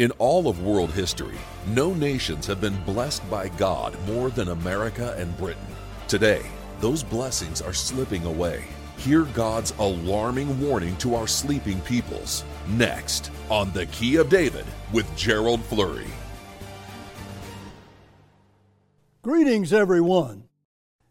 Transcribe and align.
In 0.00 0.12
all 0.18 0.46
of 0.46 0.62
world 0.62 0.92
history, 0.92 1.36
no 1.66 1.92
nations 1.92 2.46
have 2.46 2.60
been 2.60 2.80
blessed 2.84 3.28
by 3.28 3.48
God 3.48 3.96
more 4.06 4.30
than 4.30 4.50
America 4.50 5.16
and 5.18 5.36
Britain. 5.36 5.66
Today, 6.06 6.42
those 6.78 7.02
blessings 7.02 7.60
are 7.60 7.72
slipping 7.72 8.24
away. 8.24 8.62
Hear 8.98 9.24
God's 9.24 9.74
alarming 9.80 10.60
warning 10.60 10.96
to 10.98 11.16
our 11.16 11.26
sleeping 11.26 11.80
peoples. 11.80 12.44
Next, 12.68 13.32
on 13.50 13.72
The 13.72 13.86
Key 13.86 14.14
of 14.18 14.28
David 14.28 14.66
with 14.92 15.16
Gerald 15.16 15.64
Flurry. 15.64 16.06
Greetings, 19.22 19.72
everyone. 19.72 20.44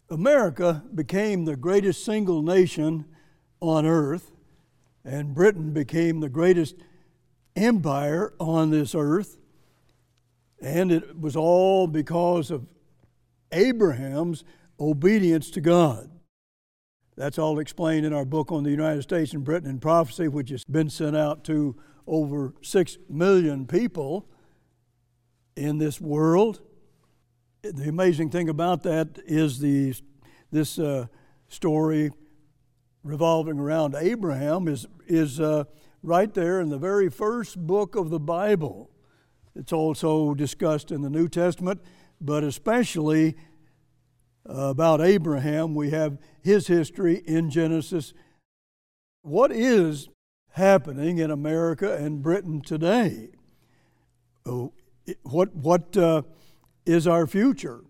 America 0.10 0.82
became 0.96 1.44
the 1.44 1.58
greatest 1.58 2.06
single 2.06 2.42
nation 2.42 3.04
on 3.60 3.86
earth, 3.86 4.32
and 5.04 5.36
Britain 5.36 5.74
became 5.74 6.22
the 6.22 6.30
greatest 6.30 6.78
empire 7.58 8.34
on 8.40 8.70
this 8.70 8.96
earth. 8.96 9.38
And 10.62 10.92
it 10.92 11.20
was 11.20 11.36
all 11.36 11.88
because 11.88 12.52
of 12.52 12.66
Abraham's 13.52 14.44
obedience 14.80 15.50
to 15.52 15.62
God. 15.62 16.10
That's 17.16 17.40
all 17.40 17.60
explained 17.60 18.06
in 18.06 18.14
our 18.14 18.26
book 18.26 18.52
on 18.52 18.64
the 18.64 18.70
United 18.70 19.02
States 19.02 19.34
and 19.34 19.44
Britain 19.44 19.70
in 19.70 19.80
Prophecy, 19.80 20.28
which 20.28 20.52
has 20.52 20.64
been 20.64 20.90
sent 20.90 21.16
out 21.16 21.44
to 21.46 21.76
over 22.06 22.54
six 22.62 22.98
million 23.10 23.66
people 23.66 24.30
in 25.56 25.80
this 25.80 26.00
world. 26.00 26.62
The 27.64 27.90
amazing 27.90 28.30
thing 28.30 28.50
about 28.50 28.84
that 28.84 29.20
is 29.26 29.60
the, 29.60 29.96
this 30.52 30.78
uh, 30.78 31.08
story 31.50 32.12
revolving 33.04 33.58
around 33.58 33.96
Abraham 33.96 34.68
is, 34.68 34.86
is 35.08 35.40
uh, 35.40 35.64
right 36.08 36.34
there 36.34 36.62
in 36.62 36.70
the 36.70 36.78
very 36.78 37.10
first 37.10 37.58
book 37.68 37.96
of 37.96 38.10
the 38.10 38.20
Bible. 38.20 38.90
It's 39.56 39.74
also 39.74 40.34
discussed 40.34 40.90
in 40.90 41.02
the 41.02 41.10
New 41.10 41.28
Testament, 41.28 41.82
but 42.22 42.46
especially 42.46 43.36
uh, 44.50 44.54
about 44.54 45.02
Abraham, 45.02 45.76
we 45.76 45.90
have 45.90 46.18
his 46.42 46.68
history 46.68 47.22
in 47.28 47.50
Genesis. 47.50 48.14
What 49.22 49.52
is 49.52 50.08
happening 50.52 51.18
in 51.18 51.30
America 51.30 51.94
and 51.94 52.24
Britain 52.24 52.62
today? 52.62 53.32
Oh, 54.46 54.72
what 55.24 55.54
what 55.54 55.98
uh, 55.98 56.22
is 56.86 57.06
our 57.06 57.28
future? 57.28 57.82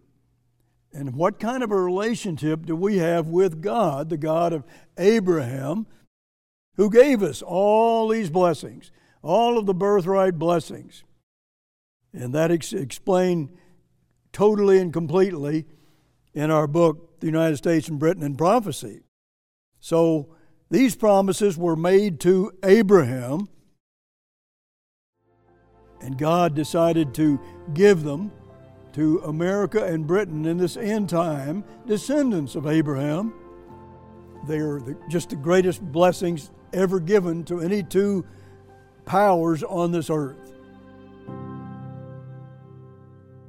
And 0.92 1.16
what 1.16 1.40
kind 1.40 1.62
of 1.62 1.70
a 1.70 1.80
relationship 1.80 2.66
do 2.66 2.76
we 2.76 2.98
have 2.98 3.28
with 3.28 3.62
God, 3.62 4.10
the 4.10 4.18
God 4.18 4.54
of 4.54 4.64
Abraham, 4.98 5.86
who 6.78 6.90
gave 6.90 7.22
us 7.24 7.42
all 7.42 8.08
these 8.08 8.30
blessings, 8.30 8.92
all 9.22 9.58
of 9.58 9.66
the 9.66 9.74
birthright 9.74 10.40
blessings. 10.40 11.04
And 12.14 12.34
that 12.34 12.52
is 12.52 12.72
explained 12.72 13.50
totally 14.32 14.78
and 14.78 14.94
completely 14.94 15.66
in 16.34 16.52
our 16.52 16.68
book, 16.68 17.20
The 17.20 17.26
United 17.26 17.58
States 17.58 17.88
and 17.90 18.00
Britain 18.00 18.24
in 18.24 18.36
Prophecy. 18.36 19.02
So 19.80 20.36
these 20.70 20.96
promises 20.96 21.58
were 21.58 21.76
made 21.76 22.20
to 22.22 22.52
Abraham, 22.64 23.50
and 26.02 26.18
God 26.18 26.54
decided 26.54 27.14
to 27.16 27.40
give 27.74 28.04
them 28.04 28.32
to 28.94 29.20
America 29.26 29.84
and 29.84 30.06
Britain 30.06 30.46
in 30.46 30.58
this 30.58 30.78
end 30.78 31.10
time, 31.10 31.64
descendants 31.88 32.56
of 32.56 32.68
Abraham. 32.68 33.34
They 34.48 34.60
are 34.60 34.80
the, 34.80 34.96
just 35.10 35.30
the 35.30 35.36
greatest 35.36 35.82
blessings 35.82 36.52
ever 36.74 37.00
given 37.00 37.44
to 37.46 37.60
any 37.60 37.84
two 37.84 38.26
powers 39.06 39.64
on 39.64 39.92
this 39.92 40.10
earth. 40.10 40.54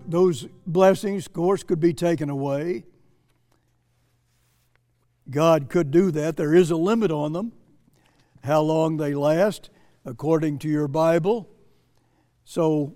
Those 0.07 0.47
blessings, 0.67 1.27
of 1.27 1.33
course, 1.35 1.63
could 1.63 1.81
be 1.81 1.93
taken 1.93 2.31
away. 2.31 2.85
God 5.31 5.69
could 5.69 5.91
do 5.91 6.11
that. 6.13 6.37
There 6.37 6.55
is 6.55 6.71
a 6.71 6.77
limit 6.77 7.11
on 7.11 7.35
them, 7.35 7.53
how 8.43 8.63
long 8.63 8.97
they 8.97 9.15
last, 9.15 9.69
according 10.07 10.59
to 10.61 10.69
your 10.69 10.89
Bible. 10.89 11.49
So, 12.45 12.95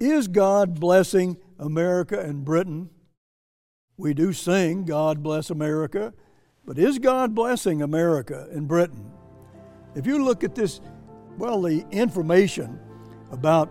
is 0.00 0.26
God 0.26 0.80
blessing 0.80 1.36
America 1.58 2.18
and 2.18 2.44
Britain? 2.44 2.90
We 3.96 4.12
do 4.12 4.32
sing, 4.32 4.84
God 4.84 5.22
bless 5.22 5.50
America. 5.50 6.12
But 6.66 6.78
is 6.78 6.98
God 6.98 7.34
blessing 7.34 7.82
America 7.82 8.48
and 8.52 8.66
Britain? 8.66 9.10
If 9.94 10.06
you 10.06 10.24
look 10.24 10.42
at 10.42 10.54
this, 10.54 10.80
well, 11.38 11.60
the 11.62 11.84
information 11.90 12.80
about 13.30 13.70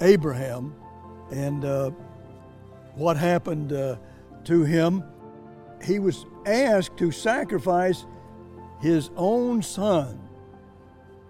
Abraham 0.00 0.74
and 1.30 1.64
uh, 1.64 1.90
what 2.94 3.16
happened 3.16 3.72
uh, 3.72 3.96
to 4.44 4.64
him, 4.64 5.02
he 5.84 5.98
was 5.98 6.26
asked 6.44 6.96
to 6.98 7.10
sacrifice 7.10 8.04
his 8.80 9.10
own 9.16 9.62
son. 9.62 10.20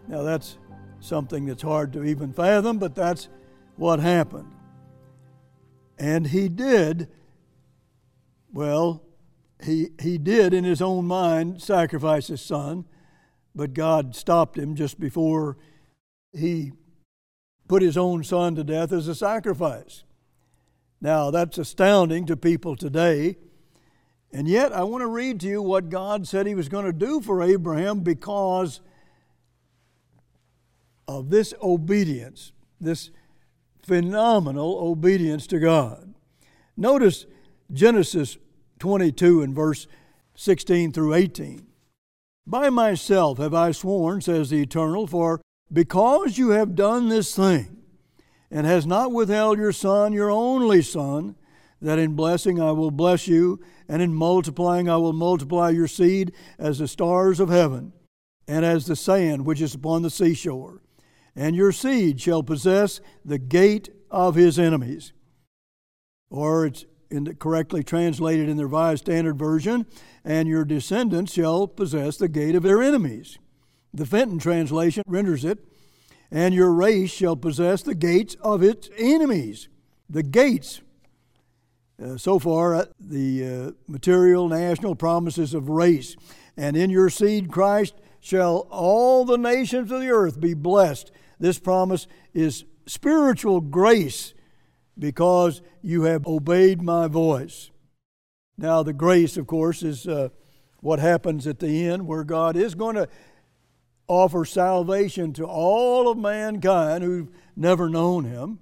Now, 0.09 0.23
that's 0.23 0.59
something 1.01 1.47
that's 1.47 1.63
hard 1.63 1.93
to 1.93 2.05
even 2.05 2.33
fathom, 2.33 2.79
but 2.79 2.95
that's 2.95 3.29
what 3.77 4.01
happened. 4.01 4.53
And 5.99 6.27
he 6.27 6.49
did, 6.49 7.09
well, 8.53 9.03
he, 9.65 9.91
he 10.01 10.19
did 10.19 10.53
in 10.53 10.65
his 10.65 10.83
own 10.83 11.07
mind 11.07 11.63
sacrifice 11.63 12.27
his 12.29 12.41
son, 12.41 12.85
but 13.55 13.75
God 13.75 14.15
stopped 14.15 14.59
him 14.59 14.75
just 14.75 15.01
before 15.01 15.57
he 16.33 16.73
put 17.69 17.83
his 17.83 17.97
own 17.97 18.23
son 18.23 18.55
to 18.57 18.65
death 18.65 18.93
as 18.93 19.09
a 19.09 19.15
sacrifice. 19.15 20.05
Now, 21.01 21.31
that's 21.31 21.59
astounding 21.59 22.27
to 22.27 22.37
people 22.37 22.77
today. 22.77 23.37
And 24.33 24.49
yet, 24.49 24.73
I 24.73 24.83
want 24.83 25.03
to 25.03 25.07
read 25.07 25.41
to 25.41 25.47
you 25.47 25.63
what 25.63 25.89
God 25.89 26.27
said 26.27 26.47
he 26.47 26.55
was 26.55 26.69
going 26.69 26.85
to 26.85 26.93
do 26.93 27.21
for 27.21 27.43
Abraham 27.43 28.01
because 28.01 28.81
of 31.09 31.31
this 31.31 31.55
obedience, 31.63 32.53
this 32.81 33.11
phenomenal 33.83 34.79
obedience 34.79 35.47
to 35.49 35.59
God. 35.59 36.15
Notice 36.77 37.27
Genesis 37.73 38.37
22 38.79 39.43
and 39.43 39.55
verse 39.55 39.87
16 40.35 40.93
through 40.93 41.15
18. 41.15 41.67
By 42.47 42.71
myself 42.71 43.39
have 43.39 43.55
I 43.55 43.73
sworn, 43.73 44.21
says 44.21 44.51
the 44.51 44.63
Eternal, 44.63 45.07
for 45.07 45.41
because 45.73 46.39
you 46.39 46.51
have 46.51 46.77
done 46.77 47.09
this 47.09 47.35
thing, 47.35 47.79
and 48.51 48.67
has 48.67 48.87
not 48.87 49.13
withheld 49.13 49.59
your 49.59 49.73
Son, 49.73 50.13
your 50.13 50.31
only 50.31 50.81
Son, 50.83 51.35
that 51.81 51.99
in 51.99 52.15
blessing 52.15 52.61
I 52.61 52.71
will 52.71 52.93
bless 52.93 53.27
you, 53.27 53.61
and 53.89 54.01
in 54.01 54.15
multiplying 54.15 54.89
I 54.89 54.97
will 54.97 55.13
multiply 55.13 55.71
your 55.71 55.89
seed 55.89 56.33
as 56.59 56.79
the 56.79 56.89
stars 56.89 57.41
of 57.41 57.49
heaven, 57.49 57.93
and 58.47 58.65
as 58.65 58.87
the 58.87 58.97
sand 58.97 59.45
which 59.45 59.61
is 59.61 59.75
upon 59.75 60.03
the 60.03 60.11
seashore. 60.11 60.83
And 61.35 61.55
your 61.55 61.73
seed 61.73 62.21
shall 62.21 62.43
possess 62.43 63.01
the 63.25 63.39
gate 63.39 63.91
of 64.11 64.37
his 64.37 64.59
enemies. 64.59 65.13
Or 66.31 66.67
it's 66.67 66.87
in 67.11 67.35
correctly 67.37 67.83
translated 67.83 68.49
in 68.49 68.57
the 68.57 68.65
Revised 68.65 69.05
Standard 69.05 69.39
Version, 69.39 69.87
and 70.25 70.49
your 70.49 70.65
descendants 70.65 71.33
shall 71.33 71.67
possess 71.67 72.17
the 72.17 72.29
gate 72.29 72.55
of 72.55 72.63
their 72.63 72.83
enemies. 72.83 73.39
The 73.93 74.07
Fenton 74.07 74.39
translation 74.39 75.03
renders 75.07 75.45
it, 75.45 75.59
and 76.31 76.55
your 76.55 76.73
race 76.73 77.11
shall 77.11 77.37
possess 77.37 77.83
the 77.83 77.95
gates 77.95 78.37
of 78.41 78.63
its 78.63 78.91
enemies. 78.99 79.69
The 80.11 80.23
gates. 80.23 80.81
Uh, 82.03 82.17
so 82.17 82.39
far, 82.39 82.75
uh, 82.75 82.85
the 83.01 83.45
uh, 83.45 83.71
material 83.89 84.49
national 84.49 84.97
promises 84.97 85.55
of 85.55 85.69
race. 85.69 86.15
And 86.57 86.77
in 86.77 86.91
your 86.91 87.09
seed, 87.09 87.51
Christ, 87.51 87.95
shall 88.21 88.67
all 88.71 89.25
the 89.25 89.39
nations 89.39 89.91
of 89.91 90.01
the 90.01 90.11
earth 90.11 90.41
be 90.41 90.53
blessed. 90.53 91.11
This 91.39 91.59
promise 91.59 92.07
is 92.35 92.65
spiritual 92.87 93.61
grace 93.61 94.35
because 94.99 95.63
you 95.83 96.03
have 96.03 96.27
obeyed 96.27 96.83
my 96.83 97.07
voice. 97.07 97.71
Now, 98.59 98.83
the 98.83 98.93
grace, 98.93 99.37
of 99.37 99.47
course, 99.47 99.83
is 99.83 100.07
uh, 100.07 100.31
what 100.81 100.99
happens 100.99 101.47
at 101.47 101.59
the 101.59 101.87
end 101.87 102.07
where 102.07 102.25
God 102.25 102.57
is 102.57 102.75
going 102.75 102.97
to 102.97 103.09
offer 104.09 104.45
salvation 104.45 105.33
to 105.35 105.45
all 105.45 106.09
of 106.09 106.17
mankind 106.17 107.03
who've 107.05 107.29
never 107.55 107.89
known 107.89 108.25
Him. 108.25 108.61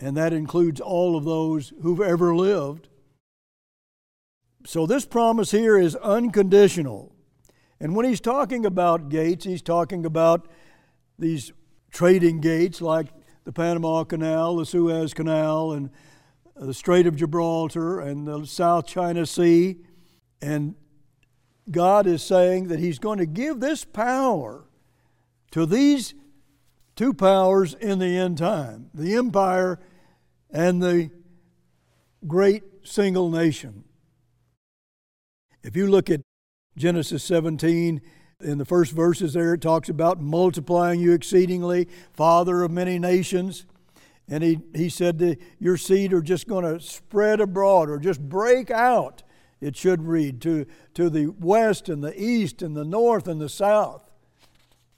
And 0.00 0.16
that 0.16 0.32
includes 0.32 0.80
all 0.80 1.16
of 1.16 1.24
those 1.24 1.72
who've 1.82 2.00
ever 2.00 2.34
lived. 2.34 2.88
So, 4.64 4.86
this 4.86 5.04
promise 5.04 5.50
here 5.50 5.78
is 5.78 5.94
unconditional. 5.96 7.14
And 7.78 7.96
when 7.96 8.06
he's 8.06 8.20
talking 8.20 8.64
about 8.64 9.08
gates, 9.08 9.44
he's 9.44 9.62
talking 9.62 10.06
about 10.06 10.46
these 11.18 11.52
trading 11.90 12.40
gates 12.40 12.80
like 12.80 13.08
the 13.44 13.52
Panama 13.52 14.04
Canal, 14.04 14.56
the 14.56 14.66
Suez 14.66 15.14
Canal, 15.14 15.72
and 15.72 15.90
the 16.56 16.74
Strait 16.74 17.06
of 17.06 17.16
Gibraltar, 17.16 18.00
and 18.00 18.26
the 18.26 18.44
South 18.44 18.86
China 18.86 19.26
Sea. 19.26 19.78
And 20.40 20.74
God 21.70 22.06
is 22.06 22.22
saying 22.22 22.68
that 22.68 22.78
He's 22.78 22.98
going 22.98 23.18
to 23.18 23.26
give 23.26 23.60
this 23.60 23.84
power 23.84 24.64
to 25.52 25.66
these 25.66 26.14
two 26.96 27.14
powers 27.14 27.74
in 27.74 27.98
the 27.98 28.16
end 28.16 28.38
time 28.38 28.90
the 28.94 29.14
empire 29.14 29.78
and 30.50 30.82
the 30.82 31.10
great 32.26 32.62
single 32.82 33.30
nation. 33.30 33.84
If 35.62 35.76
you 35.76 35.86
look 35.86 36.10
at 36.10 36.20
Genesis 36.76 37.22
17, 37.24 38.00
in 38.42 38.58
the 38.58 38.64
first 38.64 38.92
verses 38.92 39.32
there, 39.32 39.54
it 39.54 39.60
talks 39.60 39.88
about 39.88 40.20
multiplying 40.20 41.00
you 41.00 41.12
exceedingly, 41.12 41.88
father 42.12 42.62
of 42.62 42.70
many 42.70 42.98
nations. 42.98 43.66
And 44.28 44.42
he, 44.42 44.60
he 44.74 44.88
said 44.88 45.18
that 45.18 45.38
your 45.58 45.76
seed 45.76 46.12
are 46.12 46.22
just 46.22 46.46
going 46.46 46.64
to 46.64 46.80
spread 46.80 47.40
abroad 47.40 47.90
or 47.90 47.98
just 47.98 48.20
break 48.20 48.70
out, 48.70 49.22
it 49.60 49.76
should 49.76 50.02
read, 50.02 50.40
to, 50.42 50.66
to 50.94 51.10
the 51.10 51.28
west 51.28 51.88
and 51.88 52.02
the 52.02 52.20
east 52.20 52.62
and 52.62 52.76
the 52.76 52.84
north 52.84 53.28
and 53.28 53.40
the 53.40 53.48
south, 53.48 54.10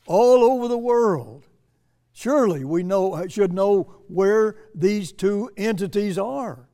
all 0.06 0.44
over 0.44 0.68
the 0.68 0.78
world. 0.78 1.46
Surely 2.12 2.64
we 2.64 2.82
know, 2.82 3.26
should 3.26 3.52
know 3.52 3.94
where 4.08 4.56
these 4.74 5.10
two 5.10 5.50
entities 5.56 6.16
are. 6.16 6.68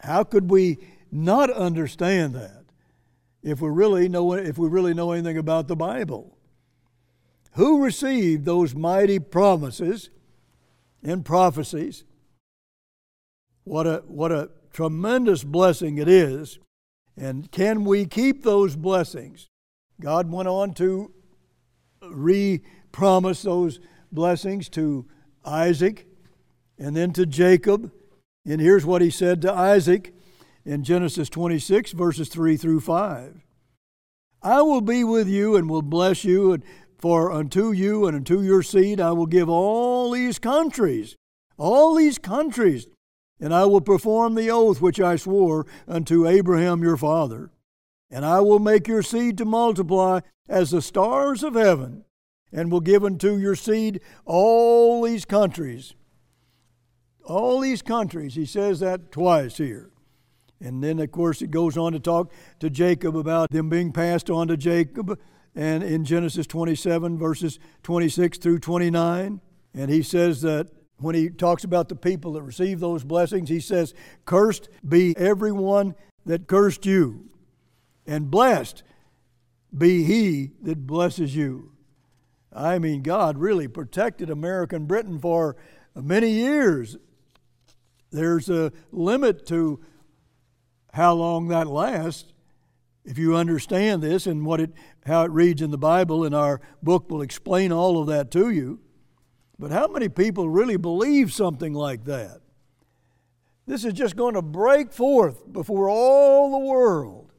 How 0.00 0.24
could 0.24 0.50
we 0.50 0.78
not 1.12 1.50
understand 1.50 2.34
that 2.34 2.55
if 3.46 3.60
we 3.60 3.70
really 3.70 4.08
know, 4.08 4.32
if 4.32 4.58
we 4.58 4.68
really 4.68 4.92
know 4.92 5.12
anything 5.12 5.38
about 5.38 5.68
the 5.68 5.76
Bible? 5.76 6.36
Who 7.52 7.84
received 7.84 8.44
those 8.44 8.74
mighty 8.74 9.20
promises 9.20 10.10
and 11.04 11.24
prophecies? 11.24 12.02
What 13.62 13.86
a, 13.86 14.02
what 14.08 14.32
a 14.32 14.50
tremendous 14.72 15.44
blessing 15.44 15.98
it 15.98 16.08
is. 16.08 16.58
And 17.16 17.50
can 17.52 17.84
we 17.84 18.04
keep 18.04 18.42
those 18.42 18.74
blessings? 18.74 19.46
God 20.00 20.30
went 20.30 20.48
on 20.48 20.74
to 20.74 21.12
re 22.02 22.62
promise 22.90 23.42
those 23.42 23.78
blessings 24.10 24.68
to 24.70 25.06
Isaac 25.44 26.08
and 26.78 26.96
then 26.96 27.12
to 27.12 27.24
Jacob 27.24 27.92
and 28.44 28.60
here's 28.60 28.86
what 28.86 29.02
he 29.02 29.10
said 29.10 29.42
to 29.42 29.52
Isaac 29.52 30.14
in 30.66 30.82
Genesis 30.82 31.30
26, 31.30 31.92
verses 31.92 32.28
3 32.28 32.56
through 32.56 32.80
5. 32.80 33.44
I 34.42 34.62
will 34.62 34.80
be 34.80 35.04
with 35.04 35.28
you 35.28 35.56
and 35.56 35.70
will 35.70 35.80
bless 35.82 36.24
you, 36.24 36.52
and 36.52 36.64
for 36.98 37.32
unto 37.32 37.70
you 37.70 38.06
and 38.06 38.16
unto 38.16 38.42
your 38.42 38.62
seed 38.62 39.00
I 39.00 39.12
will 39.12 39.26
give 39.26 39.48
all 39.48 40.10
these 40.10 40.38
countries, 40.38 41.16
all 41.56 41.94
these 41.94 42.18
countries, 42.18 42.88
and 43.40 43.54
I 43.54 43.64
will 43.64 43.80
perform 43.80 44.34
the 44.34 44.50
oath 44.50 44.80
which 44.80 45.00
I 45.00 45.16
swore 45.16 45.66
unto 45.86 46.26
Abraham 46.26 46.82
your 46.82 46.96
father. 46.96 47.50
And 48.10 48.24
I 48.24 48.40
will 48.40 48.58
make 48.58 48.88
your 48.88 49.02
seed 49.02 49.38
to 49.38 49.44
multiply 49.44 50.20
as 50.48 50.70
the 50.70 50.82
stars 50.82 51.42
of 51.42 51.54
heaven, 51.54 52.04
and 52.52 52.70
will 52.70 52.80
give 52.80 53.04
unto 53.04 53.36
your 53.36 53.56
seed 53.56 54.00
all 54.24 55.02
these 55.02 55.24
countries 55.24 55.94
all 57.26 57.60
these 57.60 57.82
countries. 57.82 58.34
He 58.34 58.46
says 58.46 58.80
that 58.80 59.10
twice 59.10 59.58
here. 59.58 59.90
And 60.60 60.82
then, 60.82 60.98
of 60.98 61.10
course, 61.10 61.42
it 61.42 61.50
goes 61.50 61.76
on 61.76 61.92
to 61.92 62.00
talk 62.00 62.32
to 62.60 62.70
Jacob 62.70 63.16
about 63.16 63.50
them 63.50 63.68
being 63.68 63.92
passed 63.92 64.30
on 64.30 64.48
to 64.48 64.56
Jacob, 64.56 65.18
and 65.54 65.82
in 65.82 66.04
Genesis 66.04 66.46
27, 66.46 67.18
verses 67.18 67.58
26 67.82 68.38
through 68.38 68.58
29. 68.58 69.40
And 69.74 69.90
he 69.90 70.02
says 70.02 70.42
that 70.42 70.68
when 70.98 71.14
he 71.14 71.28
talks 71.28 71.64
about 71.64 71.88
the 71.88 71.96
people 71.96 72.32
that 72.32 72.42
receive 72.42 72.80
those 72.80 73.04
blessings, 73.04 73.48
he 73.48 73.60
says, 73.60 73.94
Cursed 74.24 74.68
be 74.86 75.16
everyone 75.16 75.94
that 76.24 76.46
cursed 76.46 76.86
you, 76.86 77.30
and 78.06 78.30
blessed 78.30 78.82
be 79.76 80.04
he 80.04 80.52
that 80.62 80.86
blesses 80.86 81.36
you. 81.36 81.72
I 82.52 82.78
mean, 82.78 83.02
God 83.02 83.36
really 83.36 83.68
protected 83.68 84.30
American 84.30 84.86
Britain 84.86 85.18
for 85.18 85.56
many 85.94 86.30
years 86.30 86.96
there's 88.10 88.48
a 88.48 88.72
limit 88.92 89.46
to 89.46 89.80
how 90.96 91.12
long 91.12 91.48
that 91.48 91.66
lasts. 91.66 92.32
If 93.04 93.18
you 93.18 93.36
understand 93.36 94.02
this 94.02 94.26
and 94.26 94.44
what 94.44 94.60
it, 94.60 94.72
how 95.04 95.24
it 95.24 95.30
reads 95.30 95.62
in 95.62 95.70
the 95.70 95.78
Bible, 95.78 96.24
and 96.24 96.34
our 96.34 96.60
book 96.82 97.10
will 97.10 97.22
explain 97.22 97.70
all 97.70 98.00
of 98.00 98.08
that 98.08 98.30
to 98.32 98.50
you. 98.50 98.80
But 99.58 99.70
how 99.70 99.86
many 99.86 100.08
people 100.08 100.48
really 100.48 100.76
believe 100.76 101.32
something 101.32 101.72
like 101.72 102.04
that? 102.04 102.40
This 103.66 103.84
is 103.84 103.92
just 103.92 104.16
going 104.16 104.34
to 104.34 104.42
break 104.42 104.92
forth 104.92 105.52
before 105.52 105.88
all 105.88 106.50
the 106.50 106.66
world. 106.66 107.30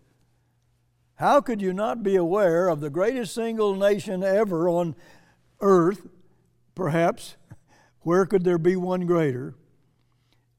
How 1.16 1.42
could 1.42 1.62
you 1.62 1.74
not 1.74 2.04
be 2.04 2.16
aware 2.16 2.70
of 2.70 2.80
the 2.80 2.90
greatest 2.90 3.34
single 3.34 3.76
nation 3.76 4.24
ever 4.24 4.70
on 4.70 4.96
earth? 5.62 6.08
Perhaps. 6.76 7.38
Where 8.02 8.26
could 8.26 8.44
there 8.44 8.60
be 8.60 8.76
one 8.76 9.06
greater? 9.06 9.56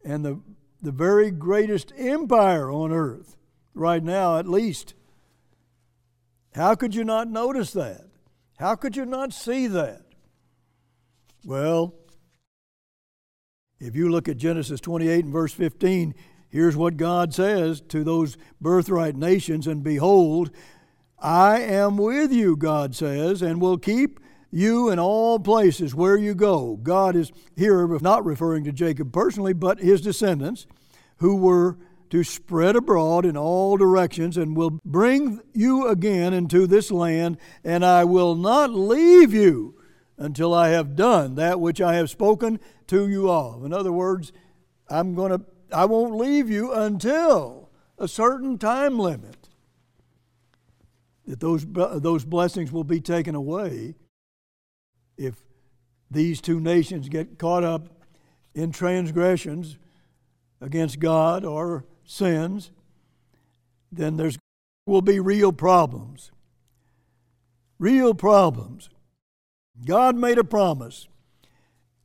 and 0.05 0.25
the, 0.25 0.41
the 0.80 0.92
very 0.92 1.30
greatest 1.30 1.92
empire 1.96 2.70
on 2.70 2.92
earth, 2.92 3.36
right 3.75 4.02
now 4.02 4.38
at 4.38 4.48
least. 4.48 4.94
How 6.54 6.75
could 6.75 6.94
you 6.94 7.04
not 7.04 7.28
notice 7.28 7.72
that? 7.72 8.02
How 8.58 8.75
could 8.75 8.96
you 8.96 9.04
not 9.04 9.32
see 9.32 9.66
that? 9.69 10.02
Well, 11.44 11.94
if 13.80 13.94
you 13.94 14.08
look 14.08 14.28
at 14.28 14.36
Genesis 14.36 14.80
28 14.80 15.25
and 15.25 15.32
verse 15.32 15.52
15, 15.52 16.14
here's 16.48 16.76
what 16.76 16.96
God 16.96 17.32
says 17.32 17.80
to 17.88 18.02
those 18.02 18.36
birthright 18.60 19.14
nations 19.14 19.66
And 19.66 19.84
behold, 19.84 20.50
I 21.20 21.60
am 21.60 21.96
with 21.96 22.32
you, 22.32 22.56
God 22.56 22.94
says, 22.94 23.42
and 23.42 23.60
will 23.60 23.78
keep 23.78 24.20
you 24.50 24.91
in 24.91 24.99
all 24.99 25.39
places 25.39 25.95
where 25.95 26.17
you 26.17 26.35
go. 26.35 26.77
God 26.77 27.17
is 27.17 27.33
here 27.56 27.87
not 28.00 28.25
referring 28.25 28.65
to 28.65 28.73
Jacob 28.73 29.12
personally, 29.12 29.53
but 29.53 29.81
his 29.81 30.00
descendants 30.00 30.67
who 31.19 31.37
were 31.37 31.77
to 32.11 32.25
spread 32.25 32.75
abroad 32.75 33.27
in 33.27 33.37
all 33.37 33.77
directions 33.77 34.37
and 34.37 34.56
will 34.56 34.79
bring 34.85 35.41
you 35.53 35.87
again 35.87 36.33
into 36.33 36.67
this 36.67 36.91
land, 36.91 37.37
and 37.62 37.85
I 37.85 38.05
will 38.05 38.35
not 38.35 38.71
leave 38.71 39.35
you 39.35 39.75
until 40.17 40.55
I 40.55 40.69
have 40.71 40.97
done 40.97 41.35
that 41.35 41.61
which 41.61 41.81
I 41.81 41.95
have 41.97 42.11
spoken 42.11 42.59
to 42.89 43.09
you 43.09 43.31
of. 43.31 43.65
In 43.65 43.73
other 43.73 43.93
words, 43.93 44.33
I'm 44.89 45.15
going 45.15 45.33
to 45.33 45.45
I 45.71 45.85
won't 45.85 46.17
leave 46.17 46.49
you 46.49 46.73
until 46.73 47.69
a 47.99 48.09
certain 48.09 48.56
time 48.56 48.99
limit 48.99 49.50
that 51.27 51.41
those 51.41 51.67
those 51.67 52.25
blessings 52.25 52.73
will 52.73 52.85
be 52.85 53.00
taken 53.00 53.35
away 53.35 53.97
these 56.10 56.40
two 56.40 56.60
nations 56.60 57.08
get 57.08 57.38
caught 57.38 57.64
up 57.64 57.88
in 58.54 58.73
transgressions 58.73 59.78
against 60.61 60.99
God 60.99 61.44
or 61.44 61.85
sins, 62.04 62.71
then 63.92 64.16
there's 64.16 64.38
will 64.87 65.02
be 65.02 65.21
real 65.21 65.52
problems. 65.52 66.33
Real 67.78 68.14
problems. 68.14 68.88
God 69.85 70.16
made 70.16 70.38
a 70.38 70.44
promise, 70.44 71.06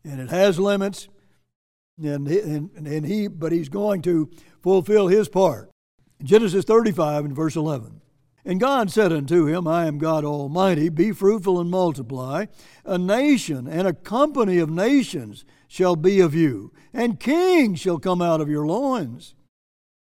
and 0.03 0.19
it 0.19 0.29
has 0.29 0.59
limits, 0.59 1.07
and, 1.97 2.27
and, 2.27 2.69
and 2.75 3.05
he, 3.05 3.27
but 3.27 3.51
He's 3.51 3.69
going 3.69 4.01
to 4.03 4.29
fulfill 4.61 5.07
His 5.07 5.29
part. 5.29 5.71
Genesis 6.21 6.65
35 6.65 7.25
and 7.25 7.35
verse 7.35 7.55
11. 7.55 8.01
And 8.45 8.59
God 8.59 8.91
said 8.91 9.13
unto 9.13 9.45
him, 9.45 9.67
I 9.67 9.85
am 9.85 9.97
God 9.97 10.25
Almighty, 10.25 10.89
be 10.89 11.11
fruitful 11.13 11.59
and 11.59 11.71
multiply. 11.71 12.47
A 12.83 12.97
nation 12.97 13.67
and 13.67 13.87
a 13.87 13.93
company 13.93 14.57
of 14.57 14.69
nations 14.69 15.45
shall 15.67 15.95
be 15.95 16.19
of 16.19 16.35
you, 16.35 16.71
and 16.93 17.19
kings 17.19 17.79
shall 17.79 17.99
come 17.99 18.21
out 18.21 18.41
of 18.41 18.49
your 18.49 18.67
loins. 18.67 19.33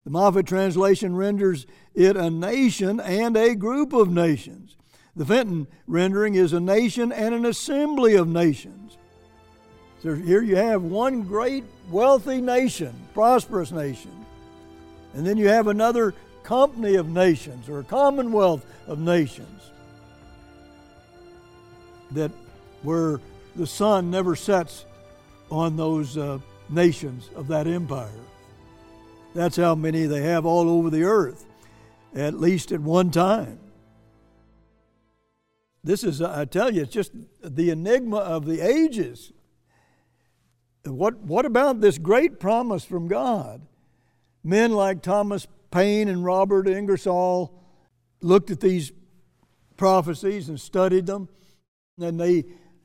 The 0.04 0.10
Moffatt 0.10 0.46
translation 0.46 1.16
renders 1.16 1.66
it 1.94 2.16
a 2.16 2.28
nation 2.28 3.00
and 3.00 3.36
a 3.36 3.54
group 3.54 3.92
of 3.92 4.10
nations. 4.10 4.76
The 5.16 5.24
Fenton 5.24 5.68
rendering 5.86 6.34
is 6.34 6.52
a 6.52 6.60
nation 6.60 7.12
and 7.12 7.34
an 7.34 7.46
assembly 7.46 8.16
of 8.16 8.28
nations. 8.28 8.98
So 10.02 10.14
here 10.14 10.42
you 10.42 10.56
have 10.56 10.82
one 10.82 11.22
great 11.22 11.64
wealthy 11.88 12.40
nation, 12.40 12.94
prosperous 13.14 13.72
nation. 13.72 14.10
And 15.14 15.24
then 15.24 15.38
you 15.38 15.48
have 15.48 15.68
another 15.68 16.14
company 16.44 16.94
of 16.94 17.08
nations 17.08 17.68
or 17.68 17.80
a 17.80 17.84
commonwealth 17.84 18.64
of 18.86 18.98
nations 18.98 19.70
that 22.12 22.30
where 22.82 23.20
the 23.56 23.66
sun 23.66 24.10
never 24.10 24.36
sets 24.36 24.84
on 25.50 25.76
those 25.76 26.16
uh, 26.16 26.38
nations 26.68 27.30
of 27.34 27.48
that 27.48 27.66
empire. 27.66 28.10
That's 29.34 29.56
how 29.56 29.74
many 29.74 30.06
they 30.06 30.22
have 30.22 30.46
all 30.46 30.68
over 30.68 30.90
the 30.90 31.04
earth, 31.04 31.44
at 32.14 32.34
least 32.34 32.72
at 32.72 32.80
one 32.80 33.10
time. 33.10 33.58
This 35.82 36.04
is, 36.04 36.22
I 36.22 36.44
tell 36.44 36.72
you, 36.72 36.82
it's 36.82 36.92
just 36.92 37.12
the 37.42 37.70
enigma 37.70 38.18
of 38.18 38.46
the 38.46 38.60
ages. 38.60 39.32
What, 40.84 41.18
what 41.18 41.46
about 41.46 41.80
this 41.80 41.98
great 41.98 42.38
promise 42.38 42.84
from 42.84 43.08
God? 43.08 43.62
Men 44.42 44.72
like 44.72 45.02
Thomas 45.02 45.46
Paine 45.74 46.08
and 46.08 46.24
Robert 46.24 46.68
Ingersoll 46.68 47.52
looked 48.20 48.52
at 48.52 48.60
these 48.60 48.92
prophecies 49.76 50.48
and 50.48 50.60
studied 50.60 51.06
them, 51.06 51.28
and 52.00 52.18
they 52.20 52.44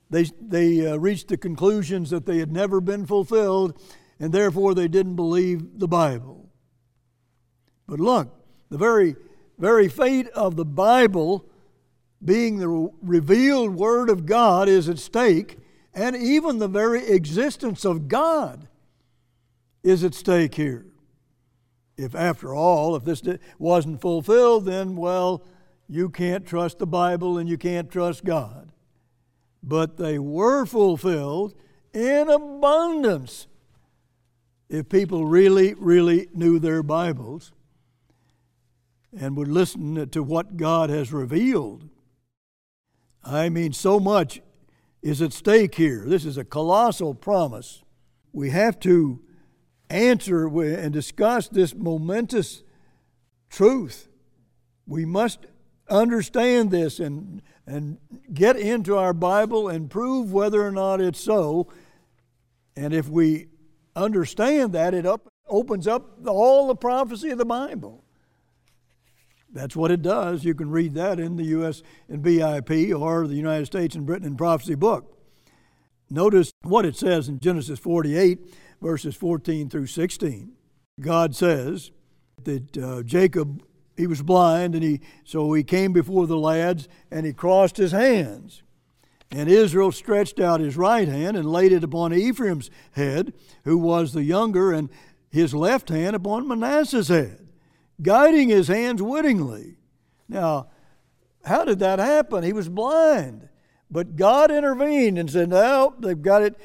they, 0.09 0.23
they 0.41 0.87
uh, 0.87 0.95
reached 0.95 1.27
the 1.27 1.37
conclusions 1.37 2.09
that 2.09 2.25
they 2.25 2.39
had 2.39 2.51
never 2.51 2.81
been 2.81 3.05
fulfilled, 3.05 3.79
and 4.19 4.33
therefore 4.33 4.73
they 4.73 4.87
didn't 4.87 5.15
believe 5.15 5.77
the 5.77 5.87
Bible. 5.87 6.49
But 7.87 7.99
look, 7.99 8.33
the 8.69 8.77
very, 8.79 9.15
very 9.59 9.87
fate 9.87 10.27
of 10.29 10.55
the 10.55 10.65
Bible, 10.65 11.45
being 12.25 12.57
the 12.57 12.91
revealed 13.03 13.75
Word 13.75 14.09
of 14.09 14.25
God, 14.25 14.67
is 14.67 14.89
at 14.89 14.97
stake, 14.97 15.59
and 15.93 16.15
even 16.15 16.57
the 16.57 16.67
very 16.67 17.05
existence 17.07 17.85
of 17.85 18.07
God 18.07 18.67
is 19.83 20.03
at 20.03 20.15
stake 20.15 20.55
here. 20.55 20.88
If, 21.99 22.15
after 22.15 22.55
all, 22.55 22.95
if 22.95 23.03
this 23.03 23.21
wasn't 23.57 23.99
fulfilled, 23.99 24.63
then, 24.63 24.95
well, 24.95 25.43
you 25.89 26.09
can't 26.09 26.45
trust 26.45 26.79
the 26.79 26.87
Bible 26.87 27.37
and 27.37 27.49
you 27.49 27.57
can't 27.57 27.91
trust 27.91 28.23
God. 28.23 28.71
But 29.61 29.97
they 29.97 30.17
were 30.17 30.65
fulfilled 30.65 31.55
in 31.93 32.29
abundance 32.29 33.47
if 34.69 34.87
people 34.87 35.25
really, 35.25 35.73
really 35.73 36.29
knew 36.33 36.57
their 36.57 36.83
Bibles 36.83 37.51
and 39.17 39.35
would 39.35 39.49
listen 39.49 40.07
to 40.09 40.23
what 40.23 40.55
God 40.55 40.89
has 40.89 41.11
revealed. 41.11 41.89
I 43.25 43.49
mean, 43.49 43.73
so 43.73 43.99
much 43.99 44.39
is 45.01 45.21
at 45.21 45.33
stake 45.33 45.75
here. 45.75 46.05
This 46.05 46.23
is 46.23 46.37
a 46.37 46.45
colossal 46.45 47.13
promise. 47.13 47.83
We 48.31 48.51
have 48.51 48.79
to 48.81 49.19
answer 49.89 50.47
and 50.47 50.93
discuss 50.93 51.47
this 51.47 51.73
momentous 51.75 52.63
truth. 53.49 54.07
We 54.85 55.05
must 55.05 55.45
understand 55.89 56.71
this 56.71 56.99
and, 56.99 57.41
and 57.65 57.97
get 58.33 58.55
into 58.55 58.97
our 58.97 59.13
Bible 59.13 59.67
and 59.67 59.89
prove 59.89 60.31
whether 60.31 60.65
or 60.65 60.71
not 60.71 61.01
it's 61.01 61.19
so. 61.19 61.67
And 62.75 62.93
if 62.93 63.09
we 63.09 63.47
understand 63.95 64.73
that, 64.73 64.93
it 64.93 65.05
up, 65.05 65.27
opens 65.47 65.87
up 65.87 66.25
all 66.27 66.67
the 66.67 66.75
prophecy 66.75 67.29
of 67.31 67.37
the 67.37 67.45
Bible. 67.45 68.03
That's 69.51 69.75
what 69.75 69.91
it 69.91 70.01
does. 70.01 70.45
You 70.45 70.53
can 70.53 70.69
read 70.69 70.93
that 70.93 71.19
in 71.19 71.35
the 71.35 71.45
U.S. 71.45 71.81
and 72.07 72.23
BIP 72.23 72.97
or 72.97 73.27
the 73.27 73.35
United 73.35 73.65
States 73.65 73.95
and 73.95 74.05
Britain 74.05 74.27
in 74.27 74.37
Prophecy 74.37 74.75
book. 74.75 75.17
Notice 76.09 76.51
what 76.63 76.85
it 76.85 76.95
says 76.95 77.27
in 77.27 77.39
Genesis 77.39 77.79
48, 77.79 78.53
verses 78.81 79.15
14 79.15 79.69
through 79.69 79.87
16. 79.87 80.53
God 80.99 81.35
says 81.35 81.91
that 82.43 82.77
uh, 82.77 83.03
Jacob 83.03 83.63
he 83.99 84.07
was 84.07 84.21
blind 84.21 84.75
and 84.75 84.83
he 84.83 85.01
so 85.25 85.51
he 85.51 85.63
came 85.63 85.91
before 85.91 86.25
the 86.25 86.37
lads 86.37 86.87
and 87.11 87.25
he 87.25 87.33
crossed 87.33 87.77
his 87.77 87.91
hands. 87.91 88.63
And 89.29 89.49
Israel 89.49 89.91
stretched 89.91 90.39
out 90.39 90.61
his 90.61 90.77
right 90.77 91.07
hand 91.07 91.37
and 91.37 91.51
laid 91.51 91.71
it 91.71 91.83
upon 91.83 92.13
Ephraim's 92.13 92.71
head 92.93 93.33
who 93.65 93.77
was 93.77 94.13
the 94.13 94.23
younger 94.23 94.71
and 94.71 94.89
his 95.29 95.53
left 95.53 95.89
hand 95.89 96.15
upon 96.15 96.47
Manasseh's 96.47 97.09
head 97.09 97.49
guiding 98.01 98.49
his 98.49 98.69
hands 98.69 99.01
wittingly. 99.01 99.75
Now 100.29 100.69
how 101.43 101.65
did 101.65 101.79
that 101.79 101.99
happen? 101.99 102.43
He 102.43 102.53
was 102.53 102.69
blind. 102.69 103.49
But 103.91 104.15
God 104.15 104.49
intervened 104.49 105.17
and 105.17 105.29
said 105.29 105.49
no 105.49 105.93
they've 105.99 106.21
got 106.21 106.41
it 106.41 106.55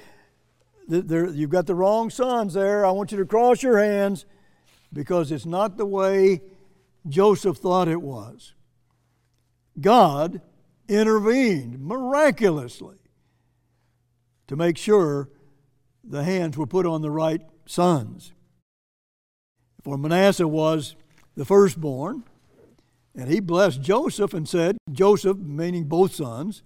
you've 0.88 1.50
got 1.50 1.66
the 1.66 1.74
wrong 1.74 2.10
sons 2.10 2.54
there. 2.54 2.84
I 2.84 2.90
want 2.90 3.12
you 3.12 3.18
to 3.18 3.24
cross 3.24 3.62
your 3.62 3.78
hands 3.78 4.26
because 4.92 5.32
it's 5.32 5.46
not 5.46 5.76
the 5.76 5.86
way 5.86 6.42
Joseph 7.08 7.58
thought 7.58 7.88
it 7.88 8.02
was. 8.02 8.54
God 9.80 10.40
intervened 10.88 11.80
miraculously 11.80 12.96
to 14.46 14.56
make 14.56 14.76
sure 14.76 15.30
the 16.02 16.24
hands 16.24 16.56
were 16.56 16.66
put 16.66 16.86
on 16.86 17.02
the 17.02 17.10
right 17.10 17.42
sons. 17.66 18.32
For 19.82 19.98
Manasseh 19.98 20.48
was 20.48 20.96
the 21.34 21.44
firstborn, 21.44 22.24
and 23.14 23.28
he 23.28 23.40
blessed 23.40 23.80
Joseph 23.80 24.34
and 24.34 24.48
said, 24.48 24.76
Joseph, 24.90 25.38
meaning 25.38 25.84
both 25.84 26.14
sons, 26.14 26.62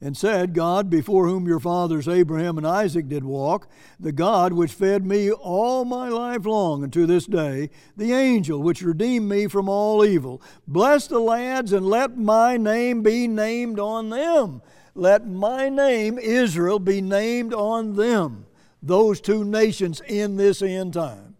and 0.00 0.16
said, 0.16 0.54
God, 0.54 0.88
before 0.88 1.26
whom 1.26 1.48
your 1.48 1.58
fathers 1.58 2.06
Abraham 2.06 2.56
and 2.56 2.66
Isaac 2.66 3.08
did 3.08 3.24
walk, 3.24 3.68
the 3.98 4.12
God 4.12 4.52
which 4.52 4.72
fed 4.72 5.04
me 5.04 5.32
all 5.32 5.84
my 5.84 6.08
life 6.08 6.46
long 6.46 6.84
unto 6.84 7.04
this 7.04 7.26
day, 7.26 7.70
the 7.96 8.12
angel 8.12 8.62
which 8.62 8.82
redeemed 8.82 9.28
me 9.28 9.48
from 9.48 9.68
all 9.68 10.04
evil, 10.04 10.40
bless 10.68 11.08
the 11.08 11.18
lads 11.18 11.72
and 11.72 11.84
let 11.84 12.16
my 12.16 12.56
name 12.56 13.02
be 13.02 13.26
named 13.26 13.80
on 13.80 14.10
them. 14.10 14.62
Let 14.94 15.26
my 15.26 15.68
name, 15.68 16.18
Israel, 16.18 16.78
be 16.78 17.00
named 17.00 17.52
on 17.52 17.96
them, 17.96 18.46
those 18.80 19.20
two 19.20 19.44
nations 19.44 20.00
in 20.06 20.36
this 20.36 20.62
end 20.62 20.94
time. 20.94 21.36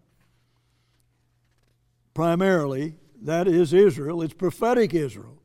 Primarily, 2.13 2.95
that 3.21 3.47
is 3.47 3.73
Israel. 3.73 4.21
It's 4.21 4.33
prophetic 4.33 4.93
Israel, 4.93 5.41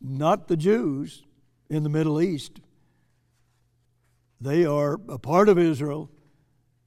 not 0.00 0.48
the 0.48 0.56
Jews 0.56 1.24
in 1.72 1.82
the 1.82 1.88
Middle 1.88 2.20
East. 2.20 2.60
They 4.40 4.64
are 4.64 5.00
a 5.08 5.18
part 5.18 5.48
of 5.48 5.58
Israel, 5.58 6.10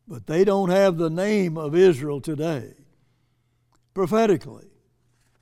but 0.07 0.27
they 0.27 0.43
don't 0.43 0.69
have 0.69 0.97
the 0.97 1.09
name 1.09 1.57
of 1.57 1.75
Israel 1.75 2.21
today. 2.21 2.73
Prophetically, 3.93 4.67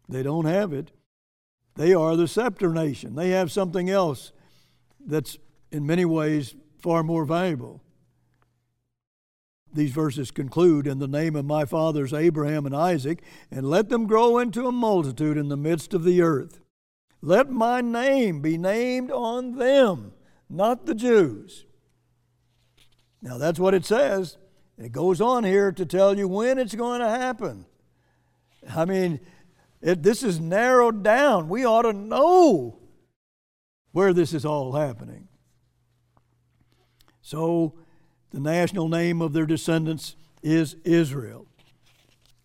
they 0.08 0.24
don't 0.24 0.46
have 0.46 0.72
it. 0.72 0.92
They 1.76 1.94
are 1.94 2.16
the 2.16 2.28
scepter 2.28 2.72
nation. 2.72 3.16
They 3.16 3.32
have 3.32 3.52
something 3.52 3.90
else 3.90 4.32
that's 5.06 5.38
in 5.72 5.86
many 5.86 6.06
ways 6.06 6.56
far 6.78 7.04
more 7.04 7.26
valuable. 7.26 7.82
These 9.74 9.92
verses 9.92 10.30
conclude 10.30 10.86
In 10.86 11.00
the 11.00 11.08
name 11.08 11.36
of 11.36 11.46
my 11.46 11.66
fathers 11.66 12.14
Abraham 12.14 12.66
and 12.66 12.76
Isaac, 12.76 13.24
and 13.50 13.70
let 13.70 13.90
them 13.90 14.06
grow 14.06 14.38
into 14.38 14.68
a 14.68 14.72
multitude 14.72 15.36
in 15.36 15.50
the 15.50 15.58
midst 15.58 15.94
of 15.94 16.04
the 16.04 16.22
earth. 16.22 16.63
Let 17.26 17.50
my 17.50 17.80
name 17.80 18.42
be 18.42 18.58
named 18.58 19.10
on 19.10 19.56
them, 19.58 20.12
not 20.50 20.86
the 20.86 20.94
Jews. 20.94 21.66
Now 23.22 23.38
that's 23.38 23.58
what 23.58 23.74
it 23.74 23.86
says. 23.86 24.38
It 24.78 24.92
goes 24.92 25.22
on 25.22 25.46
here 25.46 25.72
to 25.72 25.86
tell 25.86 26.18
you 26.18 26.28
when 26.28 26.60
it's 26.60 26.76
going 26.76 27.00
to 27.00 27.08
happen. 27.08 27.66
I 28.76 28.84
mean, 28.84 29.22
it, 29.82 30.04
this 30.04 30.22
is 30.22 30.42
narrowed 30.42 31.02
down. 31.02 31.48
We 31.48 31.66
ought 31.66 31.84
to 31.84 31.94
know 31.94 32.80
where 33.94 34.12
this 34.12 34.34
is 34.34 34.44
all 34.44 34.74
happening. 34.74 35.30
So, 37.22 37.76
the 38.32 38.42
national 38.42 38.90
name 38.90 39.22
of 39.22 39.32
their 39.32 39.46
descendants 39.46 40.18
is 40.42 40.76
Israel. 40.84 41.48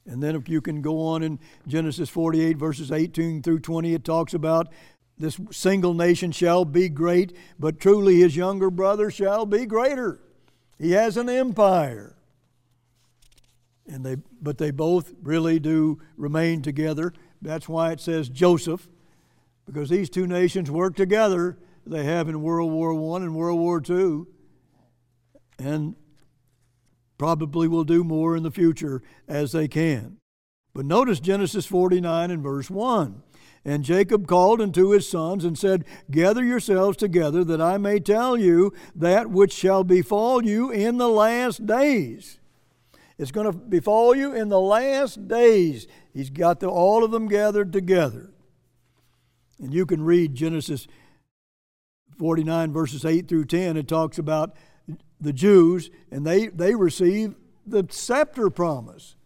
And 0.08 0.22
then 0.22 0.34
if 0.34 0.48
you 0.48 0.62
can 0.62 0.80
go 0.80 1.00
on 1.02 1.22
in 1.22 1.38
Genesis 1.66 2.08
48, 2.08 2.56
verses 2.56 2.90
18 2.90 3.42
through 3.42 3.60
20, 3.60 3.92
it 3.92 4.04
talks 4.04 4.32
about 4.32 4.72
this 5.18 5.38
single 5.50 5.92
nation 5.92 6.32
shall 6.32 6.64
be 6.64 6.88
great, 6.88 7.36
but 7.58 7.78
truly 7.78 8.20
his 8.20 8.34
younger 8.34 8.70
brother 8.70 9.10
shall 9.10 9.44
be 9.44 9.66
greater. 9.66 10.18
He 10.78 10.92
has 10.92 11.18
an 11.18 11.28
empire. 11.28 12.16
And 13.86 14.04
they, 14.04 14.16
but 14.40 14.56
they 14.56 14.70
both 14.70 15.12
really 15.22 15.58
do 15.58 16.00
remain 16.16 16.62
together. 16.62 17.12
That's 17.42 17.68
why 17.68 17.92
it 17.92 18.00
says 18.00 18.30
Joseph, 18.30 18.88
because 19.66 19.90
these 19.90 20.08
two 20.08 20.26
nations 20.26 20.70
work 20.70 20.96
together. 20.96 21.58
They 21.86 22.04
have 22.04 22.28
in 22.28 22.42
World 22.42 22.72
War 22.72 22.92
I 22.92 23.22
and 23.22 23.34
World 23.34 23.58
War 23.58 23.82
II. 23.86 24.24
And 25.58 25.96
probably 27.18 27.68
will 27.68 27.84
do 27.84 28.04
more 28.04 28.36
in 28.36 28.44
the 28.44 28.50
future 28.50 29.02
as 29.26 29.52
they 29.52 29.68
can. 29.68 30.18
But 30.72 30.86
notice 30.86 31.20
Genesis 31.20 31.66
49 31.66 32.30
and 32.30 32.42
verse 32.42 32.70
1. 32.70 33.22
And 33.64 33.84
Jacob 33.84 34.26
called 34.26 34.60
unto 34.60 34.90
his 34.90 35.08
sons 35.08 35.44
and 35.44 35.58
said, 35.58 35.84
Gather 36.10 36.44
yourselves 36.44 36.96
together, 36.96 37.44
that 37.44 37.60
I 37.60 37.76
may 37.76 37.98
tell 37.98 38.36
you 38.36 38.72
that 38.94 39.28
which 39.28 39.52
shall 39.52 39.84
befall 39.84 40.44
you 40.44 40.70
in 40.70 40.96
the 40.96 41.08
last 41.08 41.66
days. 41.66 42.38
It's 43.18 43.32
going 43.32 43.50
to 43.50 43.58
befall 43.58 44.14
you 44.14 44.32
in 44.32 44.48
the 44.48 44.60
last 44.60 45.26
days. 45.26 45.88
He's 46.14 46.30
got 46.30 46.60
the, 46.60 46.68
all 46.68 47.02
of 47.02 47.10
them 47.10 47.26
gathered 47.26 47.72
together. 47.72 48.30
And 49.60 49.74
you 49.74 49.84
can 49.86 50.02
read 50.02 50.36
Genesis 50.36 50.86
49, 52.18 52.72
verses 52.72 53.04
8 53.04 53.26
through 53.26 53.46
10. 53.46 53.76
It 53.76 53.88
talks 53.88 54.18
about 54.18 54.56
the 55.20 55.32
Jews, 55.32 55.90
and 56.10 56.26
they, 56.26 56.48
they 56.48 56.74
receive 56.74 57.34
the 57.66 57.86
scepter 57.90 58.50
promise. 58.50 59.16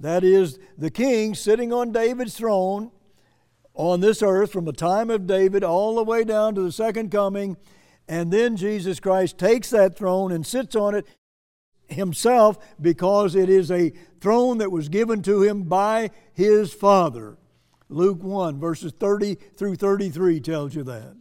That 0.00 0.24
is, 0.24 0.58
the 0.76 0.90
king 0.90 1.34
sitting 1.34 1.72
on 1.72 1.92
David's 1.92 2.36
throne 2.36 2.90
on 3.74 4.00
this 4.00 4.22
earth 4.22 4.52
from 4.52 4.64
the 4.64 4.72
time 4.72 5.10
of 5.10 5.26
David 5.26 5.62
all 5.64 5.94
the 5.94 6.04
way 6.04 6.24
down 6.24 6.54
to 6.54 6.62
the 6.62 6.72
second 6.72 7.10
coming. 7.10 7.56
And 8.08 8.32
then 8.32 8.56
Jesus 8.56 9.00
Christ 9.00 9.38
takes 9.38 9.70
that 9.70 9.96
throne 9.96 10.32
and 10.32 10.46
sits 10.46 10.76
on 10.76 10.94
it 10.94 11.06
himself 11.88 12.58
because 12.80 13.34
it 13.34 13.48
is 13.48 13.70
a 13.70 13.92
throne 14.20 14.58
that 14.58 14.72
was 14.72 14.88
given 14.88 15.22
to 15.22 15.42
him 15.42 15.64
by 15.64 16.10
his 16.32 16.72
Father. 16.72 17.36
Luke 17.88 18.22
1, 18.22 18.58
verses 18.58 18.92
30 18.98 19.36
through 19.56 19.76
33 19.76 20.40
tells 20.40 20.74
you 20.74 20.82
that. 20.84 21.16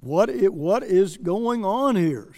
What, 0.00 0.30
it, 0.30 0.54
what 0.54 0.82
is 0.82 1.16
going 1.16 1.64
on 1.64 1.96
here? 1.96 2.32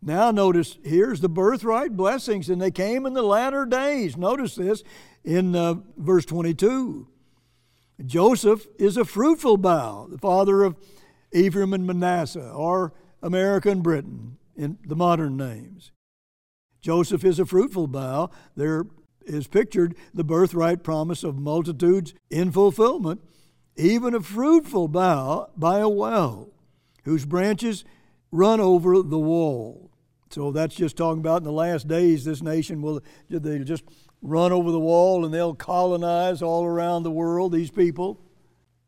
Now, 0.00 0.30
notice 0.30 0.78
here's 0.84 1.20
the 1.20 1.28
birthright 1.28 1.96
blessings, 1.96 2.50
and 2.50 2.60
they 2.60 2.70
came 2.70 3.06
in 3.06 3.14
the 3.14 3.22
latter 3.22 3.64
days. 3.64 4.16
Notice 4.16 4.56
this 4.56 4.82
in 5.24 5.54
uh, 5.54 5.76
verse 5.96 6.24
22. 6.24 7.06
Joseph 8.04 8.66
is 8.78 8.96
a 8.96 9.04
fruitful 9.04 9.56
bough, 9.56 10.08
the 10.10 10.18
father 10.18 10.64
of 10.64 10.76
Ephraim 11.32 11.72
and 11.72 11.86
Manasseh, 11.86 12.50
or 12.50 12.92
America 13.22 13.70
and 13.70 13.82
Britain 13.82 14.38
in 14.56 14.78
the 14.86 14.96
modern 14.96 15.36
names. 15.36 15.92
Joseph 16.80 17.24
is 17.24 17.38
a 17.38 17.46
fruitful 17.46 17.86
bough. 17.86 18.30
There 18.56 18.86
is 19.24 19.46
pictured 19.46 19.94
the 20.12 20.24
birthright 20.24 20.82
promise 20.82 21.22
of 21.22 21.38
multitudes 21.38 22.12
in 22.28 22.50
fulfillment, 22.50 23.20
even 23.76 24.14
a 24.14 24.20
fruitful 24.20 24.88
bough 24.88 25.50
by 25.56 25.78
a 25.78 25.88
well, 25.88 26.50
whose 27.04 27.24
branches 27.24 27.84
run 28.30 28.60
over 28.60 29.02
the 29.02 29.18
wall. 29.18 29.90
So 30.30 30.50
that's 30.50 30.74
just 30.74 30.96
talking 30.96 31.20
about 31.20 31.38
in 31.38 31.44
the 31.44 31.52
last 31.52 31.88
days, 31.88 32.24
this 32.24 32.42
nation 32.42 32.80
will 32.80 33.02
they 33.28 33.58
just 33.60 33.84
run 34.22 34.52
over 34.52 34.70
the 34.70 34.80
wall 34.80 35.24
and 35.24 35.34
they'll 35.34 35.54
colonize 35.54 36.40
all 36.40 36.64
around 36.64 37.02
the 37.02 37.10
world, 37.10 37.52
these 37.52 37.70
people, 37.70 38.20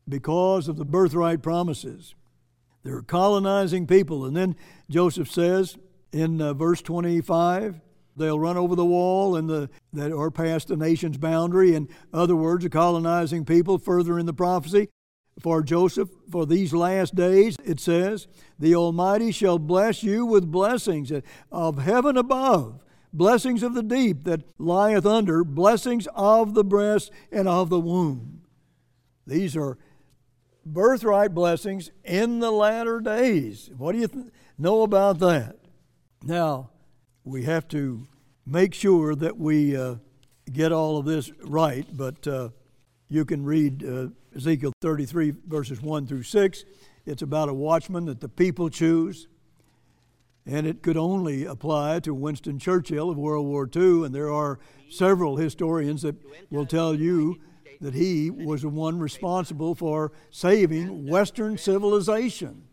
because 0.07 0.67
of 0.67 0.77
the 0.77 0.85
birthright 0.85 1.43
promises. 1.43 2.15
They're 2.83 3.01
colonizing 3.01 3.87
people. 3.87 4.25
And 4.25 4.35
then 4.35 4.55
Joseph 4.89 5.31
says 5.31 5.77
in 6.11 6.41
uh, 6.41 6.53
verse 6.53 6.81
25, 6.81 7.81
they'll 8.15 8.39
run 8.39 8.57
over 8.57 8.75
the 8.75 8.85
wall 8.85 9.35
and 9.35 9.49
the, 9.49 9.69
that 9.93 10.11
or 10.11 10.31
past 10.31 10.67
the 10.67 10.77
nation's 10.77 11.17
boundary. 11.17 11.75
In 11.75 11.89
other 12.13 12.35
words, 12.35 12.63
the 12.63 12.69
colonizing 12.69 13.45
people 13.45 13.77
further 13.77 14.17
in 14.19 14.25
the 14.25 14.33
prophecy. 14.33 14.89
For 15.39 15.61
Joseph, 15.61 16.09
for 16.31 16.45
these 16.45 16.73
last 16.73 17.13
days, 17.13 17.57
it 17.65 17.81
says, 17.81 18.27
the 18.57 18.73
Almighty 18.73 19.33
shall 19.33 19.59
bless 19.59 20.01
you 20.01 20.25
with 20.25 20.49
blessings 20.49 21.11
of 21.51 21.79
heaven 21.79 22.15
above 22.15 22.81
blessings 23.15 23.63
of 23.63 23.73
the 23.73 23.83
deep 23.83 24.25
that 24.25 24.43
lieth 24.59 25.05
under, 25.05 25.43
blessings 25.43 26.07
of 26.13 26.53
the 26.53 26.63
breast 26.63 27.11
and 27.31 27.47
of 27.47 27.69
the 27.69 27.79
womb. 27.79 28.41
These 29.25 29.55
are 29.55 29.77
birthright 30.65 31.33
blessings 31.33 31.91
in 32.03 32.39
the 32.39 32.51
latter 32.51 32.99
days. 32.99 33.71
What 33.75 33.93
do 33.93 33.99
you 33.99 34.07
th- 34.07 34.25
know 34.57 34.81
about 34.81 35.19
that? 35.19 35.57
Now, 36.23 36.71
we 37.25 37.43
have 37.43 37.67
to 37.69 38.07
make 38.45 38.73
sure 38.73 39.15
that 39.15 39.37
we 39.37 39.75
uh, 39.75 39.95
get 40.51 40.71
all 40.71 40.97
of 40.97 41.05
this 41.05 41.31
right, 41.43 41.85
but 41.91 42.25
uh, 42.27 42.49
you 43.09 43.25
can 43.25 43.43
read 43.43 43.83
uh, 43.83 44.07
Ezekiel 44.35 44.71
33, 44.81 45.33
verses 45.47 45.81
1 45.81 46.07
through 46.07 46.23
6. 46.23 46.65
It's 47.05 47.21
about 47.21 47.49
a 47.49 47.53
watchman 47.53 48.05
that 48.05 48.21
the 48.21 48.29
people 48.29 48.69
choose 48.69 49.27
and 50.47 50.67
it 50.67 50.83
could 50.83 50.97
only 50.97 51.45
apply 51.45 51.99
to 52.01 52.13
Winston 52.13 52.59
Churchill 52.59 53.09
of 53.09 53.17
World 53.17 53.47
War 53.47 53.67
II. 53.73 54.05
And 54.05 54.13
there 54.13 54.31
are 54.31 54.59
several 54.89 55.37
historians 55.37 56.03
that 56.03 56.15
will 56.51 56.65
tell 56.65 56.93
you 56.93 57.39
that 57.81 57.93
he 57.93 58.29
was 58.29 58.61
the 58.61 58.69
one 58.69 58.99
responsible 58.99 59.75
for 59.75 60.11
saving 60.29 61.07
Western 61.07 61.57
civilization. 61.57 62.63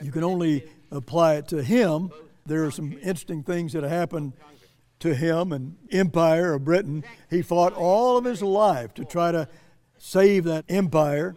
You 0.00 0.10
can 0.10 0.24
only 0.24 0.64
apply 0.90 1.34
it 1.34 1.48
to 1.48 1.62
him. 1.62 2.10
There 2.46 2.64
are 2.64 2.70
some 2.70 2.92
interesting 2.92 3.42
things 3.42 3.72
that 3.72 3.84
happened 3.84 4.32
to 5.00 5.14
him 5.14 5.52
and 5.52 5.76
empire 5.90 6.54
of 6.54 6.64
Britain. 6.64 7.04
He 7.30 7.42
fought 7.42 7.72
all 7.74 8.16
of 8.16 8.24
his 8.24 8.42
life 8.42 8.94
to 8.94 9.04
try 9.04 9.32
to 9.32 9.48
save 9.98 10.44
that 10.44 10.64
empire 10.68 11.34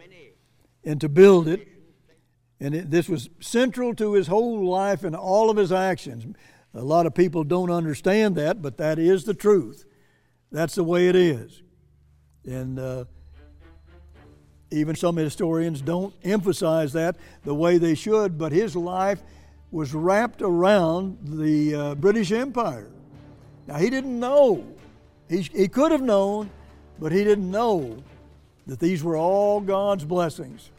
and 0.84 1.00
to 1.00 1.08
build 1.08 1.48
it 1.48 1.68
and 2.60 2.74
it, 2.74 2.90
this 2.90 3.08
was 3.08 3.28
central 3.40 3.94
to 3.96 4.14
his 4.14 4.28
whole 4.28 4.64
life 4.66 5.04
and 5.04 5.14
all 5.14 5.50
of 5.50 5.56
his 5.56 5.72
actions. 5.72 6.34
A 6.74 6.82
lot 6.82 7.06
of 7.06 7.14
people 7.14 7.44
don't 7.44 7.70
understand 7.70 8.36
that, 8.36 8.62
but 8.62 8.76
that 8.78 8.98
is 8.98 9.24
the 9.24 9.34
truth. 9.34 9.84
That's 10.50 10.74
the 10.74 10.84
way 10.84 11.08
it 11.08 11.16
is. 11.16 11.62
And 12.44 12.78
uh, 12.78 13.04
even 14.70 14.94
some 14.94 15.16
historians 15.16 15.80
don't 15.80 16.14
emphasize 16.24 16.92
that 16.94 17.16
the 17.44 17.54
way 17.54 17.78
they 17.78 17.94
should, 17.94 18.38
but 18.38 18.52
his 18.52 18.76
life 18.76 19.22
was 19.70 19.94
wrapped 19.94 20.42
around 20.42 21.18
the 21.22 21.74
uh, 21.74 21.94
British 21.96 22.32
Empire. 22.32 22.90
Now, 23.66 23.76
he 23.76 23.90
didn't 23.90 24.18
know. 24.18 24.66
He, 25.28 25.42
he 25.42 25.68
could 25.68 25.92
have 25.92 26.02
known, 26.02 26.50
but 26.98 27.12
he 27.12 27.24
didn't 27.24 27.50
know 27.50 28.02
that 28.66 28.78
these 28.78 29.02
were 29.02 29.16
all 29.16 29.60
God's 29.60 30.04
blessings. 30.04 30.70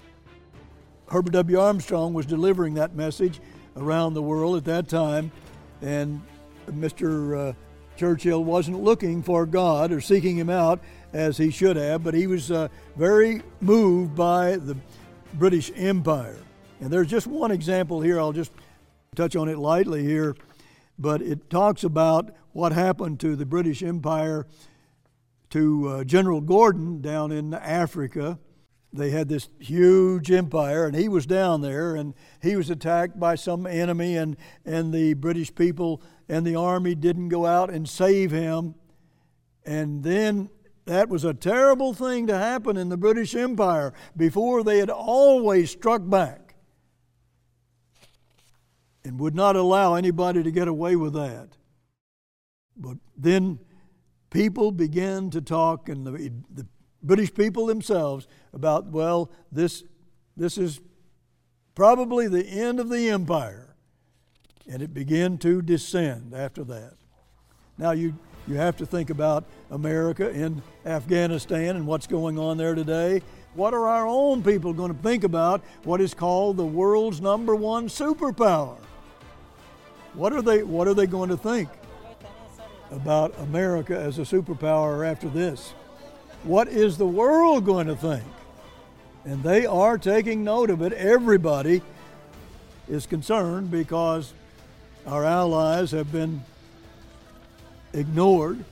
Herbert 1.10 1.34
W. 1.34 1.60
Armstrong 1.60 2.14
was 2.14 2.26
delivering 2.26 2.74
that 2.76 2.96
message 2.96 3.40
around 3.76 4.14
the 4.14 4.22
world 4.22 4.58
at 4.58 4.66
that 4.66 4.90
time, 4.90 5.32
and 5.82 6.22
Mr. 6.70 7.50
Uh, 7.50 7.54
Churchill 7.98 8.44
wasn't 8.44 8.82
looking 8.82 9.24
for 9.24 9.46
God 9.46 9.92
or 9.92 10.02
seeking 10.02 10.38
Him 10.38 10.50
out 10.50 10.82
as 11.14 11.38
he 11.38 11.50
should 11.50 11.78
have, 11.78 12.04
but 12.04 12.14
he 12.14 12.28
was 12.28 12.52
uh, 12.52 12.68
very 12.96 13.42
moved 13.62 14.16
by 14.16 14.58
the 14.58 14.76
British 15.34 15.72
Empire. 15.76 16.38
And 16.80 16.92
there's 16.92 17.08
just 17.08 17.28
one 17.28 17.52
example 17.52 18.02
here, 18.02 18.20
I'll 18.20 18.34
just 18.34 18.52
touch 19.18 19.36
on 19.36 19.50
it 19.50 19.58
lightly 19.58 20.04
here, 20.04 20.36
but 20.98 21.22
it 21.22 21.50
talks 21.50 21.84
about 21.84 22.34
what 22.54 22.72
happened 22.72 23.20
to 23.20 23.36
the 23.36 23.46
British 23.46 23.84
Empire 23.84 24.48
to 25.50 25.88
uh, 25.88 26.04
General 26.04 26.42
Gordon 26.42 27.02
down 27.02 27.32
in 27.32 27.54
Africa 27.54 28.40
they 28.94 29.12
had 29.12 29.28
this 29.28 29.50
huge 29.60 30.32
empire, 30.32 30.86
and 30.86 30.96
he 30.96 31.10
was 31.10 31.26
down 31.26 31.62
there, 31.62 31.96
and 31.96 32.14
he 32.42 32.56
was 32.56 32.70
attacked 32.70 33.20
by 33.20 33.36
some 33.36 33.68
enemy, 33.68 34.16
and, 34.16 34.38
and 34.66 34.94
the 34.94 35.14
British 35.14 35.54
people 35.54 36.02
and 36.30 36.46
the 36.46 36.56
army 36.56 36.96
didn't 36.96 37.30
go 37.30 37.46
out 37.46 37.70
and 37.70 37.88
save 37.88 38.32
him. 38.32 38.76
And 39.66 40.04
then 40.04 40.50
that 40.86 41.10
was 41.10 41.24
a 41.24 41.34
terrible 41.34 41.94
thing 41.94 42.28
to 42.28 42.38
happen 42.38 42.78
in 42.78 42.90
the 42.90 42.98
British 42.98 43.36
Empire. 43.36 43.94
Before, 44.16 44.64
they 44.64 44.80
had 44.80 44.90
always 44.90 45.72
struck 45.72 46.02
back 46.08 46.47
and 49.08 49.18
would 49.22 49.34
not 49.34 49.56
allow 49.56 49.94
anybody 49.94 50.44
to 50.44 50.52
get 50.52 50.68
away 50.68 50.98
with 50.98 51.14
that. 51.14 51.48
But 52.76 52.98
then 53.16 53.58
people 54.30 54.72
began 54.72 55.30
to 55.30 55.40
talk, 55.40 55.88
and 55.88 56.06
the, 56.06 56.12
the 56.54 56.68
British 57.02 57.34
people 57.34 57.66
themselves 57.68 58.28
about, 58.52 58.88
well, 58.88 59.32
this, 59.50 59.86
this 60.36 60.58
is 60.58 60.82
probably 61.74 62.28
the 62.28 62.46
end 62.46 62.82
of 62.82 62.90
the 62.90 63.10
empire. 63.10 63.76
And 64.70 64.82
it 64.82 64.94
began 64.94 65.38
to 65.38 65.62
descend 65.62 66.34
after 66.34 66.66
that. 66.66 66.96
Now, 67.78 67.92
you, 67.92 68.14
you 68.46 68.56
have 68.56 68.76
to 68.78 68.86
think 68.86 69.10
about 69.10 69.46
America 69.72 70.30
in 70.30 70.62
Afghanistan 70.86 71.78
and 71.78 71.88
what's 71.88 72.08
going 72.08 72.38
on 72.38 72.58
there 72.58 72.76
today. 72.76 73.22
What 73.54 73.74
are 73.74 73.88
our 73.88 74.06
own 74.06 74.44
people 74.44 74.74
going 74.74 74.94
to 74.94 75.02
think 75.02 75.24
about 75.24 75.64
what 75.86 76.02
is 76.02 76.14
called 76.14 76.58
the 76.58 76.66
world's 76.66 77.22
number 77.22 77.56
one 77.56 77.88
superpower? 77.88 78.78
What 80.18 80.34
are 80.34 80.42
they, 80.42 80.64
what 80.64 80.88
are 80.88 80.96
they 80.96 81.06
going 81.06 81.30
to 81.30 81.38
think 81.38 81.70
about 82.90 83.38
America 83.38 83.96
as 83.96 84.18
a 84.18 84.24
superpower 84.24 85.08
after 85.08 85.30
this? 85.30 85.76
What 86.42 86.68
is 86.68 86.98
the 86.98 87.06
world 87.06 87.66
going 87.66 87.86
to 87.86 87.96
think? 87.96 88.24
And 89.26 89.44
they 89.44 89.68
are 89.68 90.00
taking 90.00 90.44
note 90.44 90.72
of 90.72 90.82
it. 90.82 90.92
Everybody 90.94 91.84
is 92.90 93.06
concerned 93.06 93.70
because 93.70 94.34
our 95.06 95.24
allies 95.24 95.92
have 95.92 96.12
been 96.12 96.44
ignored. 97.94 98.66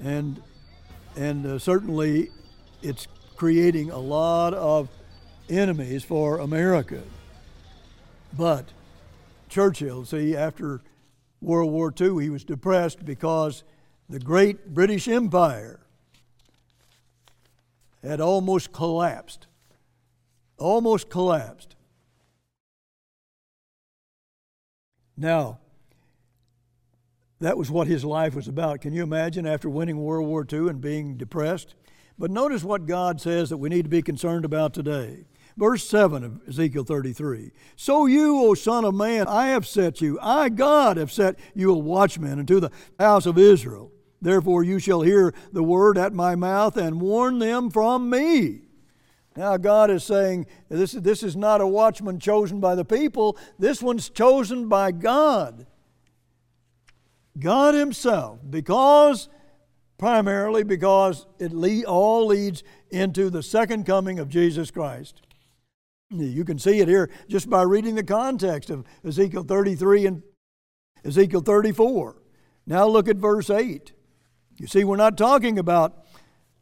And, 0.00 0.40
and 1.16 1.44
uh, 1.44 1.58
certainly 1.58 2.30
it's 2.80 3.08
creating 3.34 3.90
a 3.90 3.98
lot 3.98 4.54
of 4.54 4.88
enemies 5.50 6.04
for 6.04 6.38
America. 6.38 7.02
But 8.38 8.66
Churchill, 9.54 10.04
see, 10.04 10.34
after 10.34 10.82
World 11.40 11.70
War 11.70 11.94
II, 11.98 12.20
he 12.20 12.28
was 12.28 12.42
depressed 12.42 13.04
because 13.04 13.62
the 14.08 14.18
great 14.18 14.74
British 14.74 15.06
Empire 15.06 15.78
had 18.02 18.20
almost 18.20 18.72
collapsed. 18.72 19.46
Almost 20.58 21.08
collapsed. 21.08 21.76
Now, 25.16 25.60
that 27.38 27.56
was 27.56 27.70
what 27.70 27.86
his 27.86 28.04
life 28.04 28.34
was 28.34 28.48
about. 28.48 28.80
Can 28.80 28.92
you 28.92 29.04
imagine 29.04 29.46
after 29.46 29.70
winning 29.70 29.98
World 29.98 30.26
War 30.26 30.44
II 30.52 30.68
and 30.68 30.80
being 30.80 31.16
depressed? 31.16 31.76
But 32.18 32.32
notice 32.32 32.64
what 32.64 32.86
God 32.86 33.20
says 33.20 33.50
that 33.50 33.58
we 33.58 33.68
need 33.68 33.82
to 33.82 33.88
be 33.88 34.02
concerned 34.02 34.44
about 34.44 34.74
today. 34.74 35.26
Verse 35.56 35.86
7 35.88 36.24
of 36.24 36.48
Ezekiel 36.48 36.84
33 36.84 37.52
So 37.76 38.06
you, 38.06 38.40
O 38.40 38.54
Son 38.54 38.84
of 38.84 38.94
Man, 38.94 39.26
I 39.28 39.48
have 39.48 39.66
set 39.66 40.00
you, 40.00 40.18
I, 40.20 40.48
God, 40.48 40.96
have 40.96 41.12
set 41.12 41.38
you 41.54 41.72
a 41.72 41.78
watchman 41.78 42.40
unto 42.40 42.60
the 42.60 42.70
house 42.98 43.26
of 43.26 43.38
Israel. 43.38 43.92
Therefore, 44.20 44.64
you 44.64 44.78
shall 44.78 45.02
hear 45.02 45.34
the 45.52 45.62
word 45.62 45.98
at 45.98 46.12
my 46.12 46.34
mouth 46.34 46.76
and 46.76 47.00
warn 47.00 47.38
them 47.38 47.70
from 47.70 48.10
me. 48.10 48.62
Now, 49.36 49.56
God 49.56 49.90
is 49.90 50.04
saying 50.04 50.46
this, 50.68 50.92
this 50.92 51.22
is 51.22 51.36
not 51.36 51.60
a 51.60 51.66
watchman 51.66 52.20
chosen 52.20 52.60
by 52.60 52.74
the 52.74 52.84
people, 52.84 53.36
this 53.58 53.82
one's 53.82 54.08
chosen 54.08 54.68
by 54.68 54.92
God. 54.92 55.66
God 57.38 57.74
Himself, 57.74 58.38
because 58.48 59.28
primarily 59.98 60.62
because 60.62 61.26
it 61.38 61.52
all 61.84 62.26
leads 62.26 62.62
into 62.90 63.30
the 63.30 63.42
second 63.42 63.86
coming 63.86 64.18
of 64.18 64.28
Jesus 64.28 64.70
Christ. 64.70 65.22
You 66.10 66.44
can 66.44 66.58
see 66.58 66.80
it 66.80 66.88
here 66.88 67.10
just 67.28 67.48
by 67.48 67.62
reading 67.62 67.94
the 67.94 68.04
context 68.04 68.70
of 68.70 68.84
Ezekiel 69.04 69.42
33 69.42 70.06
and 70.06 70.22
Ezekiel 71.04 71.40
34. 71.40 72.16
Now 72.66 72.86
look 72.86 73.08
at 73.08 73.16
verse 73.16 73.50
8. 73.50 73.92
You 74.58 74.66
see, 74.66 74.84
we're 74.84 74.96
not 74.96 75.18
talking 75.18 75.58
about 75.58 76.04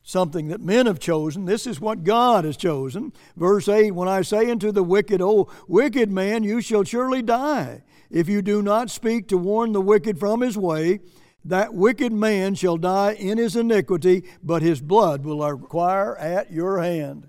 something 0.03 0.49
that 0.49 0.61
men 0.61 0.87
have 0.87 0.99
chosen. 0.99 1.45
This 1.45 1.67
is 1.67 1.81
what 1.81 2.05
God 2.05 2.45
has 2.45 2.57
chosen. 2.57 3.13
Verse 3.37 3.69
8 3.69 3.93
When 3.93 4.09
I 4.09 4.23
say 4.23 4.51
unto 4.51 4.73
the 4.73 4.83
wicked, 4.83 5.21
O 5.21 5.49
wicked 5.69 6.11
man, 6.11 6.45
you 6.45 6.61
shall 6.61 6.85
surely 6.85 7.23
die, 7.23 7.83
if 8.11 8.29
you 8.29 8.43
do 8.43 8.63
not 8.63 8.91
speak 8.91 9.29
to 9.29 9.39
warn 9.39 9.73
the 9.73 9.81
wicked 9.81 10.19
from 10.19 10.41
his 10.41 10.57
way, 10.57 11.01
that 11.45 11.75
wicked 11.75 12.13
man 12.13 12.55
shall 12.55 12.77
die 12.77 13.13
in 13.13 13.39
his 13.39 13.57
iniquity, 13.57 14.25
but 14.43 14.63
his 14.63 14.81
blood 14.81 15.25
will 15.25 15.41
require 15.51 16.17
at 16.17 16.53
your 16.53 16.81
hand. 16.81 17.29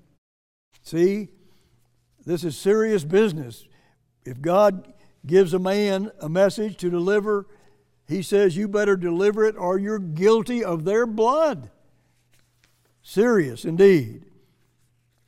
See, 0.83 1.29
this 2.25 2.43
is 2.43 2.57
serious 2.57 3.03
business. 3.03 3.65
If 4.25 4.41
God 4.41 4.93
gives 5.25 5.53
a 5.53 5.59
man 5.59 6.11
a 6.19 6.29
message 6.29 6.77
to 6.77 6.89
deliver, 6.89 7.47
he 8.07 8.21
says, 8.21 8.55
You 8.55 8.67
better 8.67 8.95
deliver 8.95 9.45
it 9.45 9.55
or 9.57 9.77
you're 9.77 9.99
guilty 9.99 10.63
of 10.63 10.85
their 10.85 11.05
blood. 11.05 11.69
Serious 13.01 13.65
indeed. 13.65 14.25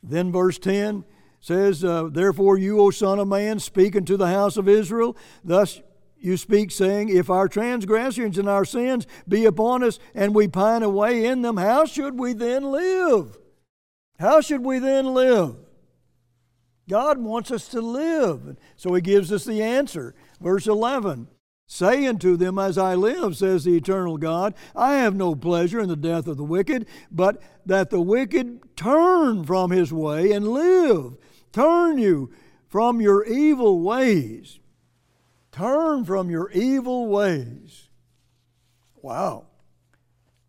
Then 0.02 0.32
verse 0.32 0.58
10 0.58 1.04
says, 1.40 1.84
uh, 1.84 2.08
Therefore, 2.10 2.58
you, 2.58 2.80
O 2.80 2.90
Son 2.90 3.18
of 3.18 3.28
Man, 3.28 3.58
speak 3.58 3.96
unto 3.96 4.16
the 4.16 4.28
house 4.28 4.56
of 4.56 4.68
Israel. 4.68 5.16
Thus 5.44 5.80
you 6.18 6.36
speak, 6.36 6.70
saying, 6.70 7.08
If 7.08 7.28
our 7.28 7.48
transgressions 7.48 8.38
and 8.38 8.48
our 8.48 8.64
sins 8.64 9.06
be 9.28 9.44
upon 9.44 9.82
us, 9.82 9.98
and 10.14 10.34
we 10.34 10.48
pine 10.48 10.82
away 10.82 11.26
in 11.26 11.42
them, 11.42 11.56
how 11.56 11.84
should 11.84 12.18
we 12.18 12.32
then 12.32 12.64
live? 12.64 13.36
How 14.18 14.40
should 14.40 14.64
we 14.64 14.78
then 14.78 15.12
live? 15.12 15.65
God 16.88 17.18
wants 17.18 17.50
us 17.50 17.68
to 17.68 17.80
live. 17.80 18.56
So 18.76 18.94
he 18.94 19.00
gives 19.00 19.32
us 19.32 19.44
the 19.44 19.62
answer. 19.62 20.14
Verse 20.40 20.66
11 20.66 21.28
Say 21.68 22.06
unto 22.06 22.36
them, 22.36 22.58
As 22.58 22.78
I 22.78 22.94
live, 22.94 23.36
says 23.36 23.64
the 23.64 23.76
eternal 23.76 24.18
God, 24.18 24.54
I 24.74 24.94
have 24.94 25.16
no 25.16 25.34
pleasure 25.34 25.80
in 25.80 25.88
the 25.88 25.96
death 25.96 26.28
of 26.28 26.36
the 26.36 26.44
wicked, 26.44 26.86
but 27.10 27.42
that 27.64 27.90
the 27.90 28.00
wicked 28.00 28.76
turn 28.76 29.44
from 29.44 29.72
his 29.72 29.92
way 29.92 30.30
and 30.30 30.46
live. 30.46 31.16
Turn 31.52 31.98
you 31.98 32.30
from 32.68 33.00
your 33.00 33.24
evil 33.24 33.80
ways. 33.80 34.60
Turn 35.50 36.04
from 36.04 36.30
your 36.30 36.50
evil 36.52 37.08
ways. 37.08 37.88
Wow. 39.02 39.46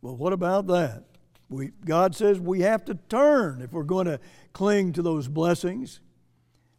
Well, 0.02 0.18
what 0.18 0.34
about 0.34 0.68
that? 0.68 1.06
We, 1.50 1.72
God 1.86 2.16
says 2.16 2.40
we 2.40 2.62
have 2.62 2.86
to 2.86 2.96
turn 2.96 3.62
if 3.62 3.72
we're 3.72 3.84
going 3.84 4.06
to 4.06 4.20
cling 4.54 4.94
to 4.94 5.02
those 5.02 5.28
blessings. 5.28 6.02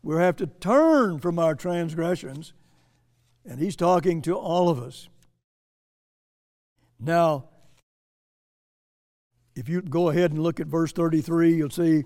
We 0.03 0.17
have 0.17 0.37
to 0.37 0.47
turn 0.47 1.19
from 1.19 1.39
our 1.39 1.55
transgressions 1.55 2.53
and 3.45 3.59
he's 3.59 3.77
talking 3.77 4.21
to 4.23 4.37
all 4.37 4.69
of 4.69 4.79
us. 4.79 5.09
Now, 7.01 7.49
if 9.55 9.69
you 9.69 9.81
go 9.81 10.11
ahead 10.11 10.33
and 10.33 10.43
look 10.43 10.61
at 10.61 10.67
verse 10.67 10.93
33, 10.93 11.55
you'll 11.55 11.71
see 11.71 12.05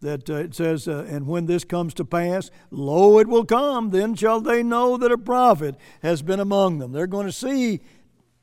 that 0.00 0.30
uh, 0.30 0.34
it 0.34 0.54
says, 0.54 0.88
uh, 0.88 1.06
And 1.08 1.26
when 1.26 1.46
this 1.46 1.64
comes 1.64 1.92
to 1.94 2.04
pass, 2.04 2.50
lo, 2.70 3.18
it 3.18 3.28
will 3.28 3.44
come, 3.44 3.90
then 3.90 4.14
shall 4.14 4.40
they 4.40 4.62
know 4.62 4.96
that 4.96 5.12
a 5.12 5.18
prophet 5.18 5.76
has 6.02 6.22
been 6.22 6.40
among 6.40 6.78
them. 6.78 6.92
They're 6.92 7.06
going 7.06 7.26
to 7.26 7.32
see, 7.32 7.80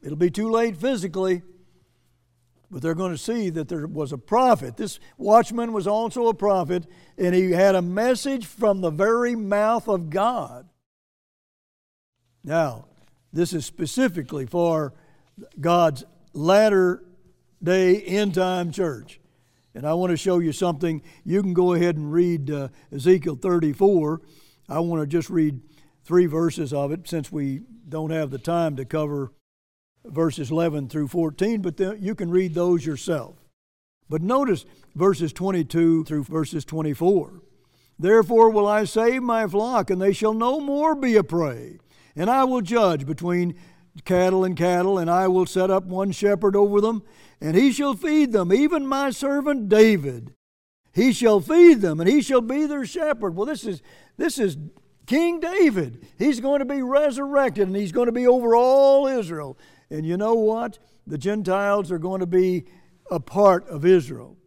it'll 0.01 0.17
be 0.17 0.29
too 0.29 0.49
late 0.49 0.77
physically, 0.77 1.41
but 2.69 2.81
they're 2.81 2.95
going 2.95 3.11
to 3.11 3.17
see 3.17 3.49
that 3.49 3.69
there 3.69 3.87
was 3.87 4.11
a 4.11 4.17
prophet. 4.17 4.77
This 4.77 4.99
watchman 5.17 5.71
was 5.71 5.87
also 5.87 6.27
a 6.27 6.33
prophet, 6.33 6.85
and 7.17 7.33
he 7.33 7.51
had 7.51 7.75
a 7.75 7.81
message 7.81 8.45
from 8.45 8.81
the 8.81 8.89
very 8.89 9.35
mouth 9.35 9.87
of 9.87 10.09
God. 10.09 10.67
Now, 12.43 12.85
this 13.31 13.53
is 13.53 13.65
specifically 13.65 14.45
for 14.45 14.93
God's 15.59 16.03
latter 16.33 17.03
day 17.61 18.01
end 18.01 18.35
time 18.35 18.71
church. 18.71 19.19
And 19.73 19.85
I 19.85 19.93
want 19.93 20.11
to 20.11 20.17
show 20.17 20.39
you 20.39 20.51
something. 20.51 21.03
You 21.23 21.41
can 21.41 21.53
go 21.53 21.73
ahead 21.73 21.97
and 21.97 22.11
read 22.11 22.49
uh, 22.49 22.69
Ezekiel 22.91 23.35
34. 23.35 24.21
I 24.67 24.79
want 24.79 25.01
to 25.03 25.07
just 25.07 25.29
read 25.29 25.61
three 26.03 26.25
verses 26.25 26.73
of 26.73 26.91
it 26.91 27.07
since 27.07 27.31
we 27.31 27.61
don't 27.87 28.09
have 28.09 28.31
the 28.31 28.39
time 28.39 28.75
to 28.77 28.85
cover 28.85 29.31
verses 30.11 30.51
11 30.51 30.89
through 30.89 31.07
14, 31.07 31.61
but 31.61 31.79
you 32.01 32.15
can 32.15 32.29
read 32.29 32.53
those 32.53 32.85
yourself. 32.85 33.35
But 34.09 34.21
notice 34.21 34.65
verses 34.95 35.33
22 35.33 36.05
through 36.05 36.23
verses 36.23 36.65
24. 36.65 37.41
Therefore 37.99 38.49
will 38.49 38.67
I 38.67 38.83
save 38.83 39.23
my 39.23 39.47
flock, 39.47 39.89
and 39.89 40.01
they 40.01 40.13
shall 40.13 40.33
no 40.33 40.59
more 40.59 40.95
be 40.95 41.15
a 41.15 41.23
prey. 41.23 41.79
And 42.15 42.29
I 42.29 42.43
will 42.43 42.61
judge 42.61 43.05
between 43.05 43.55
cattle 44.05 44.43
and 44.43 44.55
cattle, 44.55 44.97
and 44.97 45.09
I 45.09 45.27
will 45.27 45.45
set 45.45 45.71
up 45.71 45.85
one 45.85 46.11
shepherd 46.11 46.55
over 46.55 46.79
them, 46.81 47.03
and 47.41 47.55
he 47.55 47.71
shall 47.71 47.95
feed 47.95 48.31
them, 48.31 48.53
even 48.53 48.87
my 48.87 49.09
servant 49.09 49.69
David. 49.69 50.33
He 50.93 51.11
shall 51.11 51.39
feed 51.39 51.81
them, 51.81 51.99
and 51.99 52.09
he 52.09 52.21
shall 52.21 52.41
be 52.41 52.65
their 52.65 52.85
shepherd. 52.85 53.35
Well, 53.35 53.45
this 53.45 53.65
is 53.65 53.81
this 54.17 54.39
is 54.39 54.57
King 55.05 55.39
David. 55.39 56.07
He's 56.17 56.39
going 56.39 56.59
to 56.59 56.65
be 56.65 56.81
resurrected, 56.81 57.67
and 57.67 57.75
he's 57.75 57.91
going 57.91 58.07
to 58.07 58.11
be 58.11 58.27
over 58.27 58.55
all 58.55 59.07
Israel. 59.07 59.57
And 59.89 60.05
you 60.05 60.17
know 60.17 60.33
what? 60.33 60.79
The 61.05 61.17
Gentiles 61.17 61.91
are 61.91 61.99
going 61.99 62.19
to 62.19 62.27
be 62.27 62.65
a 63.09 63.19
part 63.19 63.67
of 63.69 63.85
Israel. 63.85 64.37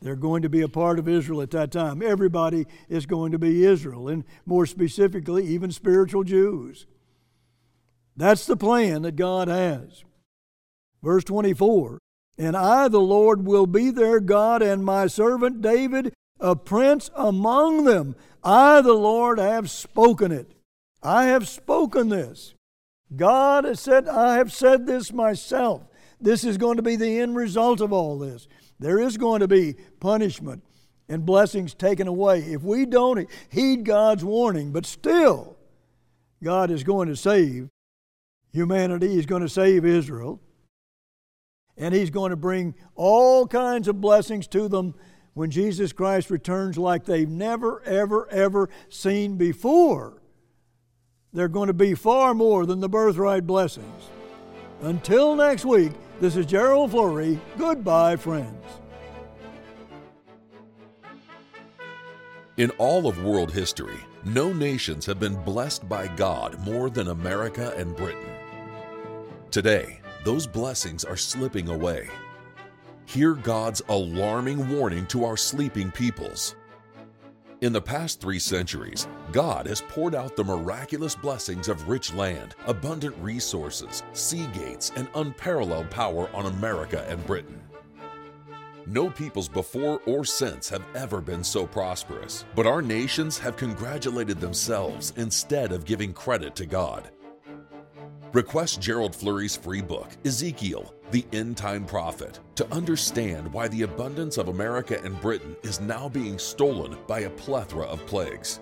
They're 0.00 0.16
going 0.16 0.42
to 0.42 0.48
be 0.50 0.60
a 0.60 0.68
part 0.68 0.98
of 0.98 1.08
Israel 1.08 1.40
at 1.40 1.50
that 1.52 1.72
time. 1.72 2.02
Everybody 2.02 2.66
is 2.88 3.06
going 3.06 3.32
to 3.32 3.38
be 3.38 3.64
Israel, 3.64 4.08
and 4.08 4.24
more 4.44 4.66
specifically, 4.66 5.46
even 5.46 5.70
spiritual 5.70 6.24
Jews. 6.24 6.86
That's 8.16 8.46
the 8.46 8.56
plan 8.56 9.02
that 9.02 9.16
God 9.16 9.48
has. 9.48 10.04
Verse 11.02 11.24
24 11.24 11.98
And 12.38 12.56
I, 12.56 12.88
the 12.88 13.00
Lord, 13.00 13.46
will 13.46 13.66
be 13.66 13.90
their 13.90 14.20
God, 14.20 14.62
and 14.62 14.84
my 14.84 15.06
servant 15.06 15.62
David, 15.62 16.12
a 16.38 16.54
prince 16.54 17.10
among 17.14 17.84
them. 17.84 18.14
I, 18.42 18.82
the 18.82 18.92
Lord, 18.92 19.38
have 19.38 19.70
spoken 19.70 20.32
it. 20.32 20.52
I 21.02 21.24
have 21.24 21.48
spoken 21.48 22.10
this. 22.10 22.54
God 23.14 23.64
has 23.64 23.80
said, 23.80 24.08
I 24.08 24.36
have 24.36 24.52
said 24.52 24.86
this 24.86 25.12
myself. 25.12 25.82
This 26.20 26.44
is 26.44 26.56
going 26.56 26.76
to 26.76 26.82
be 26.82 26.96
the 26.96 27.20
end 27.20 27.36
result 27.36 27.80
of 27.80 27.92
all 27.92 28.18
this. 28.18 28.48
There 28.78 28.98
is 28.98 29.16
going 29.16 29.40
to 29.40 29.48
be 29.48 29.74
punishment 30.00 30.62
and 31.08 31.26
blessings 31.26 31.74
taken 31.74 32.08
away 32.08 32.40
if 32.40 32.62
we 32.62 32.86
don't 32.86 33.28
heed 33.50 33.84
God's 33.84 34.24
warning. 34.24 34.72
But 34.72 34.86
still, 34.86 35.56
God 36.42 36.70
is 36.70 36.82
going 36.82 37.08
to 37.08 37.16
save 37.16 37.68
humanity, 38.52 39.08
He's 39.08 39.26
going 39.26 39.42
to 39.42 39.48
save 39.48 39.84
Israel, 39.84 40.40
and 41.76 41.94
He's 41.94 42.10
going 42.10 42.30
to 42.30 42.36
bring 42.36 42.74
all 42.94 43.46
kinds 43.46 43.88
of 43.88 44.00
blessings 44.00 44.46
to 44.48 44.68
them 44.68 44.94
when 45.34 45.50
Jesus 45.50 45.92
Christ 45.92 46.30
returns 46.30 46.78
like 46.78 47.04
they've 47.04 47.28
never, 47.28 47.82
ever, 47.82 48.28
ever 48.30 48.70
seen 48.88 49.36
before. 49.36 50.22
They're 51.34 51.48
going 51.48 51.66
to 51.66 51.74
be 51.74 51.94
far 51.94 52.32
more 52.32 52.64
than 52.64 52.78
the 52.78 52.88
birthright 52.88 53.44
blessings. 53.44 54.10
Until 54.82 55.34
next 55.34 55.64
week, 55.64 55.90
this 56.20 56.36
is 56.36 56.46
Gerald 56.46 56.92
Flurry. 56.92 57.40
Goodbye, 57.58 58.14
friends. 58.14 58.64
In 62.56 62.70
all 62.78 63.08
of 63.08 63.24
world 63.24 63.52
history, 63.52 63.98
no 64.24 64.52
nations 64.52 65.04
have 65.06 65.18
been 65.18 65.34
blessed 65.42 65.88
by 65.88 66.06
God 66.06 66.56
more 66.60 66.88
than 66.88 67.08
America 67.08 67.74
and 67.76 67.96
Britain. 67.96 68.30
Today, 69.50 70.00
those 70.24 70.46
blessings 70.46 71.04
are 71.04 71.16
slipping 71.16 71.68
away. 71.68 72.08
Hear 73.06 73.34
God's 73.34 73.82
alarming 73.88 74.68
warning 74.68 75.04
to 75.06 75.24
our 75.24 75.36
sleeping 75.36 75.90
peoples. 75.90 76.54
In 77.64 77.72
the 77.72 77.80
past 77.80 78.20
three 78.20 78.40
centuries, 78.40 79.08
God 79.32 79.66
has 79.68 79.80
poured 79.80 80.14
out 80.14 80.36
the 80.36 80.44
miraculous 80.44 81.14
blessings 81.14 81.66
of 81.66 81.88
rich 81.88 82.12
land, 82.12 82.54
abundant 82.66 83.16
resources, 83.18 84.02
sea 84.12 84.46
gates, 84.48 84.92
and 84.96 85.08
unparalleled 85.14 85.88
power 85.88 86.28
on 86.34 86.44
America 86.44 87.06
and 87.08 87.24
Britain. 87.26 87.58
No 88.84 89.08
peoples 89.08 89.48
before 89.48 89.98
or 90.04 90.26
since 90.26 90.68
have 90.68 90.84
ever 90.94 91.22
been 91.22 91.42
so 91.42 91.66
prosperous, 91.66 92.44
but 92.54 92.66
our 92.66 92.82
nations 92.82 93.38
have 93.38 93.56
congratulated 93.56 94.40
themselves 94.40 95.14
instead 95.16 95.72
of 95.72 95.86
giving 95.86 96.12
credit 96.12 96.54
to 96.56 96.66
God. 96.66 97.08
Request 98.34 98.82
Gerald 98.82 99.16
Flurry's 99.16 99.56
free 99.56 99.80
book, 99.80 100.10
Ezekiel 100.26 100.94
the 101.14 101.24
End 101.32 101.56
Time 101.56 101.84
Prophet, 101.84 102.40
to 102.56 102.66
understand 102.74 103.52
why 103.52 103.68
the 103.68 103.82
abundance 103.82 104.36
of 104.36 104.48
America 104.48 105.00
and 105.04 105.20
Britain 105.20 105.54
is 105.62 105.80
now 105.80 106.08
being 106.08 106.40
stolen 106.40 106.98
by 107.06 107.20
a 107.20 107.30
plethora 107.30 107.84
of 107.84 108.04
plagues. 108.04 108.58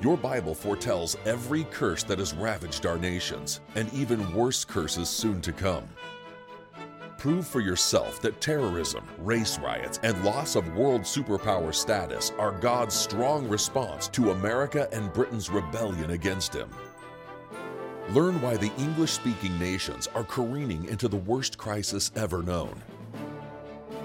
Your 0.00 0.16
Bible 0.16 0.56
foretells 0.56 1.16
every 1.24 1.62
curse 1.70 2.02
that 2.02 2.18
has 2.18 2.34
ravaged 2.34 2.84
our 2.84 2.98
nations, 2.98 3.60
and 3.76 3.88
even 3.94 4.34
worse 4.34 4.64
curses 4.64 5.08
soon 5.08 5.40
to 5.42 5.52
come. 5.52 5.88
Prove 7.16 7.46
for 7.46 7.60
yourself 7.60 8.20
that 8.22 8.40
terrorism, 8.40 9.04
race 9.18 9.56
riots, 9.60 10.00
and 10.02 10.24
loss 10.24 10.56
of 10.56 10.74
world 10.74 11.02
superpower 11.02 11.72
status 11.72 12.32
are 12.40 12.58
God's 12.58 12.96
strong 12.96 13.48
response 13.48 14.08
to 14.08 14.32
America 14.32 14.88
and 14.92 15.12
Britain's 15.12 15.48
rebellion 15.48 16.10
against 16.10 16.52
Him. 16.52 16.70
Learn 18.10 18.40
why 18.40 18.56
the 18.56 18.70
English 18.78 19.10
speaking 19.10 19.58
nations 19.58 20.08
are 20.14 20.22
careening 20.22 20.84
into 20.84 21.08
the 21.08 21.16
worst 21.16 21.58
crisis 21.58 22.12
ever 22.14 22.40
known. 22.40 22.80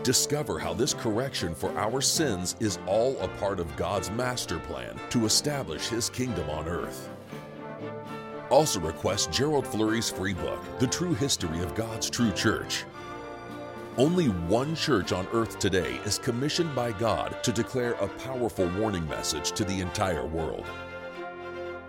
Discover 0.01 0.57
how 0.57 0.73
this 0.73 0.95
correction 0.95 1.53
for 1.53 1.71
our 1.77 2.01
sins 2.01 2.55
is 2.59 2.79
all 2.87 3.15
a 3.19 3.27
part 3.27 3.59
of 3.59 3.75
God's 3.75 4.09
master 4.09 4.57
plan 4.57 4.99
to 5.11 5.25
establish 5.25 5.87
His 5.87 6.09
kingdom 6.09 6.49
on 6.49 6.67
earth. 6.67 7.09
Also, 8.49 8.79
request 8.79 9.31
Gerald 9.31 9.67
Flurry's 9.67 10.09
free 10.09 10.33
book, 10.33 10.59
The 10.79 10.87
True 10.87 11.13
History 11.13 11.61
of 11.61 11.75
God's 11.75 12.09
True 12.09 12.31
Church. 12.31 12.85
Only 13.97 14.29
one 14.29 14.75
church 14.75 15.11
on 15.11 15.27
earth 15.31 15.59
today 15.59 15.99
is 16.05 16.17
commissioned 16.17 16.73
by 16.73 16.91
God 16.93 17.43
to 17.43 17.51
declare 17.51 17.93
a 17.93 18.07
powerful 18.07 18.67
warning 18.79 19.07
message 19.07 19.51
to 19.51 19.63
the 19.63 19.79
entire 19.79 20.25
world. 20.25 20.65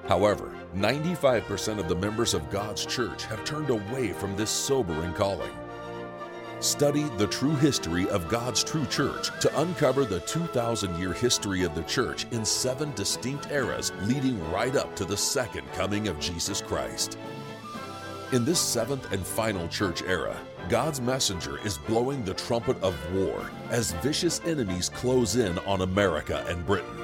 However, 0.09 0.55
95% 0.75 1.79
of 1.79 1.89
the 1.89 1.95
members 1.95 2.33
of 2.33 2.49
God's 2.51 2.87
church 2.87 3.25
have 3.27 3.45
turned 3.45 3.69
away 3.69 4.13
from 4.13 4.35
this 4.37 4.51
sobering 4.51 5.13
calling. 5.13 5.51
Study 6.61 7.03
the 7.19 7.27
true 7.27 7.57
history 7.57 8.09
of 8.09 8.29
God's 8.29 8.65
true 8.65 8.87
church 8.87 9.29
to 9.41 9.61
uncover 9.61 10.05
the 10.05 10.21
2,000 10.21 10.97
year 10.97 11.13
history 11.13 11.65
of 11.65 11.75
the 11.75 11.83
church 11.83 12.25
in 12.31 12.45
seven 12.45 12.93
distinct 12.95 13.51
eras 13.51 13.93
leading 14.03 14.39
right 14.51 14.75
up 14.77 14.97
to 14.97 15.05
the 15.05 15.17
second 15.17 15.71
coming 15.73 16.09
of 16.09 16.19
Jesus 16.21 16.63
Christ. 16.63 17.19
In 18.33 18.47
this 18.47 18.61
seventh 18.61 19.13
and 19.13 19.27
final 19.27 19.69
church 19.69 20.03
era, 20.03 20.35
God's 20.71 21.03
messenger 21.03 21.59
is 21.67 21.77
blowing 21.77 22.25
the 22.25 22.33
trumpet 22.33 22.81
of 22.83 22.97
war 23.13 23.51
as 23.69 23.93
vicious 23.95 24.41
enemies 24.47 24.89
close 24.89 25.37
in 25.37 25.59
on 25.61 25.83
America 25.83 26.47
and 26.49 26.65
Britain. 26.65 27.02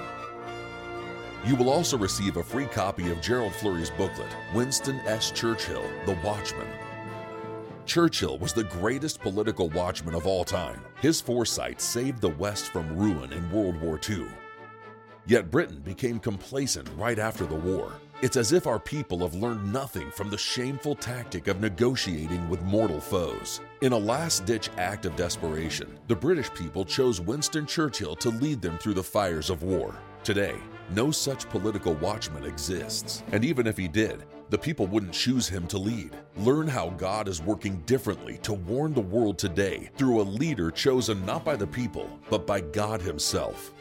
You 1.49 1.57
will 1.57 1.71
also 1.71 1.97
receive 1.97 2.37
a 2.37 2.43
free 2.43 2.67
copy 2.67 3.11
of 3.11 3.23
Gerald 3.23 3.55
Flurry's 3.55 3.89
booklet, 3.89 4.29
Winston 4.53 5.01
S. 5.07 5.31
Churchill, 5.31 5.83
The 6.05 6.13
Watchman. 6.23 6.69
Churchill 7.87 8.37
was 8.37 8.53
the 8.53 8.65
greatest 8.65 9.23
political 9.23 9.71
watchman 9.71 10.15
of 10.15 10.27
all 10.27 10.45
time. 10.45 10.83
His 11.01 11.23
foresight 11.23 11.81
saved 11.81 12.21
the 12.21 12.29
West 12.29 12.67
from 12.67 12.95
ruin 12.95 13.33
in 13.33 13.51
World 13.51 13.81
War 13.81 13.99
II. 14.07 14.27
Yet 15.25 15.51
Britain 15.51 15.81
became 15.81 16.19
complacent 16.19 16.87
right 16.99 17.19
after 17.19 17.47
the 17.47 17.55
war. 17.55 17.95
It's 18.21 18.37
as 18.37 18.53
if 18.53 18.67
our 18.67 18.79
people 18.79 19.21
have 19.21 19.35
learned 19.35 19.73
nothing 19.73 20.11
from 20.11 20.29
the 20.29 20.37
shameful 20.37 20.97
tactic 20.97 21.49
of 21.49 21.63
negotiating 21.63 22.47
with 22.51 22.61
mortal 22.61 23.01
foes. 23.01 23.63
In 23.81 23.95
a 23.95 23.99
last 23.99 24.45
ditch 24.45 24.69
act 24.77 25.07
of 25.07 25.17
desperation, 25.17 25.99
the 26.09 26.17
British 26.17 26.53
people 26.53 26.85
chose 26.85 27.23
Winston 27.23 27.65
Churchill 27.65 28.17
to 28.17 28.29
lead 28.29 28.61
them 28.61 28.77
through 28.77 28.95
the 28.95 29.03
fires 29.03 29.49
of 29.49 29.63
war. 29.63 29.95
Today, 30.25 30.57
no 30.91 31.11
such 31.11 31.49
political 31.49 31.95
watchman 31.95 32.45
exists. 32.45 33.23
And 33.33 33.45
even 33.45 33.67
if 33.67 33.77
he 33.77 33.89
did, 33.89 34.25
the 34.51 34.59
people 34.59 34.87
wouldn't 34.87 35.13
choose 35.13 35.49
him 35.49 35.67
to 35.69 35.79
lead. 35.79 36.17
Learn 36.37 36.67
how 36.67 36.91
God 36.91 37.29
is 37.29 37.43
working 37.43 37.79
differently 37.87 38.39
to 38.39 38.55
warn 38.55 38.95
the 38.95 39.01
world 39.01 39.39
today 39.39 39.91
through 39.97 40.21
a 40.21 40.23
leader 40.23 40.71
chosen 40.71 41.25
not 41.27 41.45
by 41.45 41.57
the 41.57 41.67
people, 41.67 42.19
but 42.31 42.47
by 42.47 42.61
God 42.61 43.01
Himself. 43.03 43.73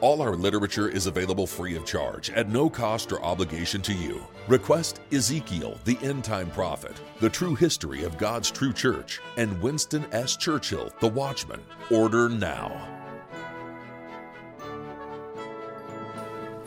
All 0.00 0.20
our 0.20 0.34
literature 0.34 0.88
is 0.88 1.06
available 1.06 1.46
free 1.46 1.76
of 1.76 1.84
charge 1.84 2.28
at 2.30 2.48
no 2.48 2.68
cost 2.68 3.12
or 3.12 3.22
obligation 3.22 3.80
to 3.82 3.92
you. 3.92 4.26
Request 4.48 5.00
Ezekiel, 5.12 5.78
the 5.84 5.96
End 6.02 6.24
Time 6.24 6.50
Prophet, 6.50 7.00
The 7.20 7.30
True 7.30 7.54
History 7.54 8.02
of 8.02 8.18
God's 8.18 8.50
True 8.50 8.72
Church, 8.72 9.20
and 9.36 9.62
Winston 9.62 10.04
S. 10.10 10.36
Churchill, 10.36 10.92
The 10.98 11.06
Watchman. 11.06 11.60
Order 11.88 12.28
now. 12.28 12.91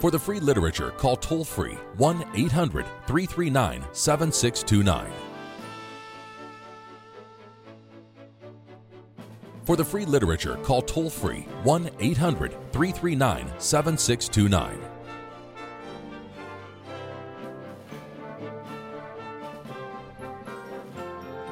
For 0.06 0.12
the 0.12 0.20
free 0.20 0.39
literature, 0.39 0.91
call 0.91 1.15
toll 1.15 1.44
free 1.44 1.74
1 1.98 2.26
800 2.36 2.86
339 3.08 3.84
7629. 3.91 5.12
For 9.63 9.76
the 9.76 9.84
free 9.84 10.06
literature, 10.06 10.58
call 10.58 10.84
toll 10.84 11.10
free 11.10 11.48
1 11.63 11.89
800 12.00 12.52
339 12.72 13.52
7629. 13.58 14.80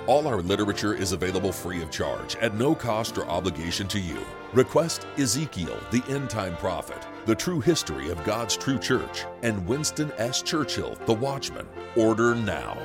All 0.06 0.28
our 0.28 0.44
literature 0.44 0.94
is 0.94 1.12
available 1.12 1.52
free 1.52 1.82
of 1.82 1.90
charge 1.90 2.36
at 2.36 2.54
no 2.54 2.76
cost 2.76 3.18
or 3.18 3.26
obligation 3.26 3.88
to 3.88 4.00
you. 4.00 4.20
Request 4.54 5.08
Ezekiel, 5.18 5.80
the 5.90 6.04
End 6.08 6.30
Time 6.30 6.56
Prophet, 6.58 7.08
The 7.26 7.36
True 7.36 7.62
History 7.62 8.10
of 8.10 8.22
God's 8.26 8.58
True 8.58 8.78
Church, 8.78 9.24
and 9.44 9.66
Winston 9.66 10.12
S. 10.18 10.42
Churchill, 10.42 10.98
The 11.06 11.14
Watchman. 11.14 11.66
Order 11.96 12.36
now. 12.36 12.78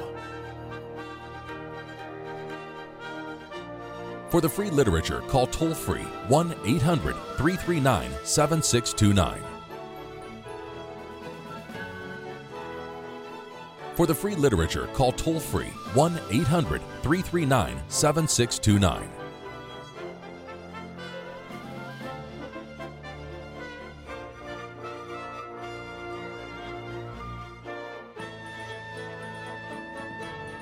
For 4.29 4.41
the 4.41 4.49
free 4.49 4.71
literature, 4.71 5.23
call 5.23 5.49
toll 5.49 5.75
free 5.75 6.07
1 6.29 6.55
800 6.65 7.17
339 7.37 8.11
7629. 8.23 9.43
For 13.97 14.07
the 14.07 14.15
free 14.15 14.37
literature, 14.37 14.87
call 14.93 15.11
toll 15.11 15.41
free 15.41 15.73
1 15.95 16.21
800 16.31 16.81
339 17.03 17.83
7629. 17.89 19.18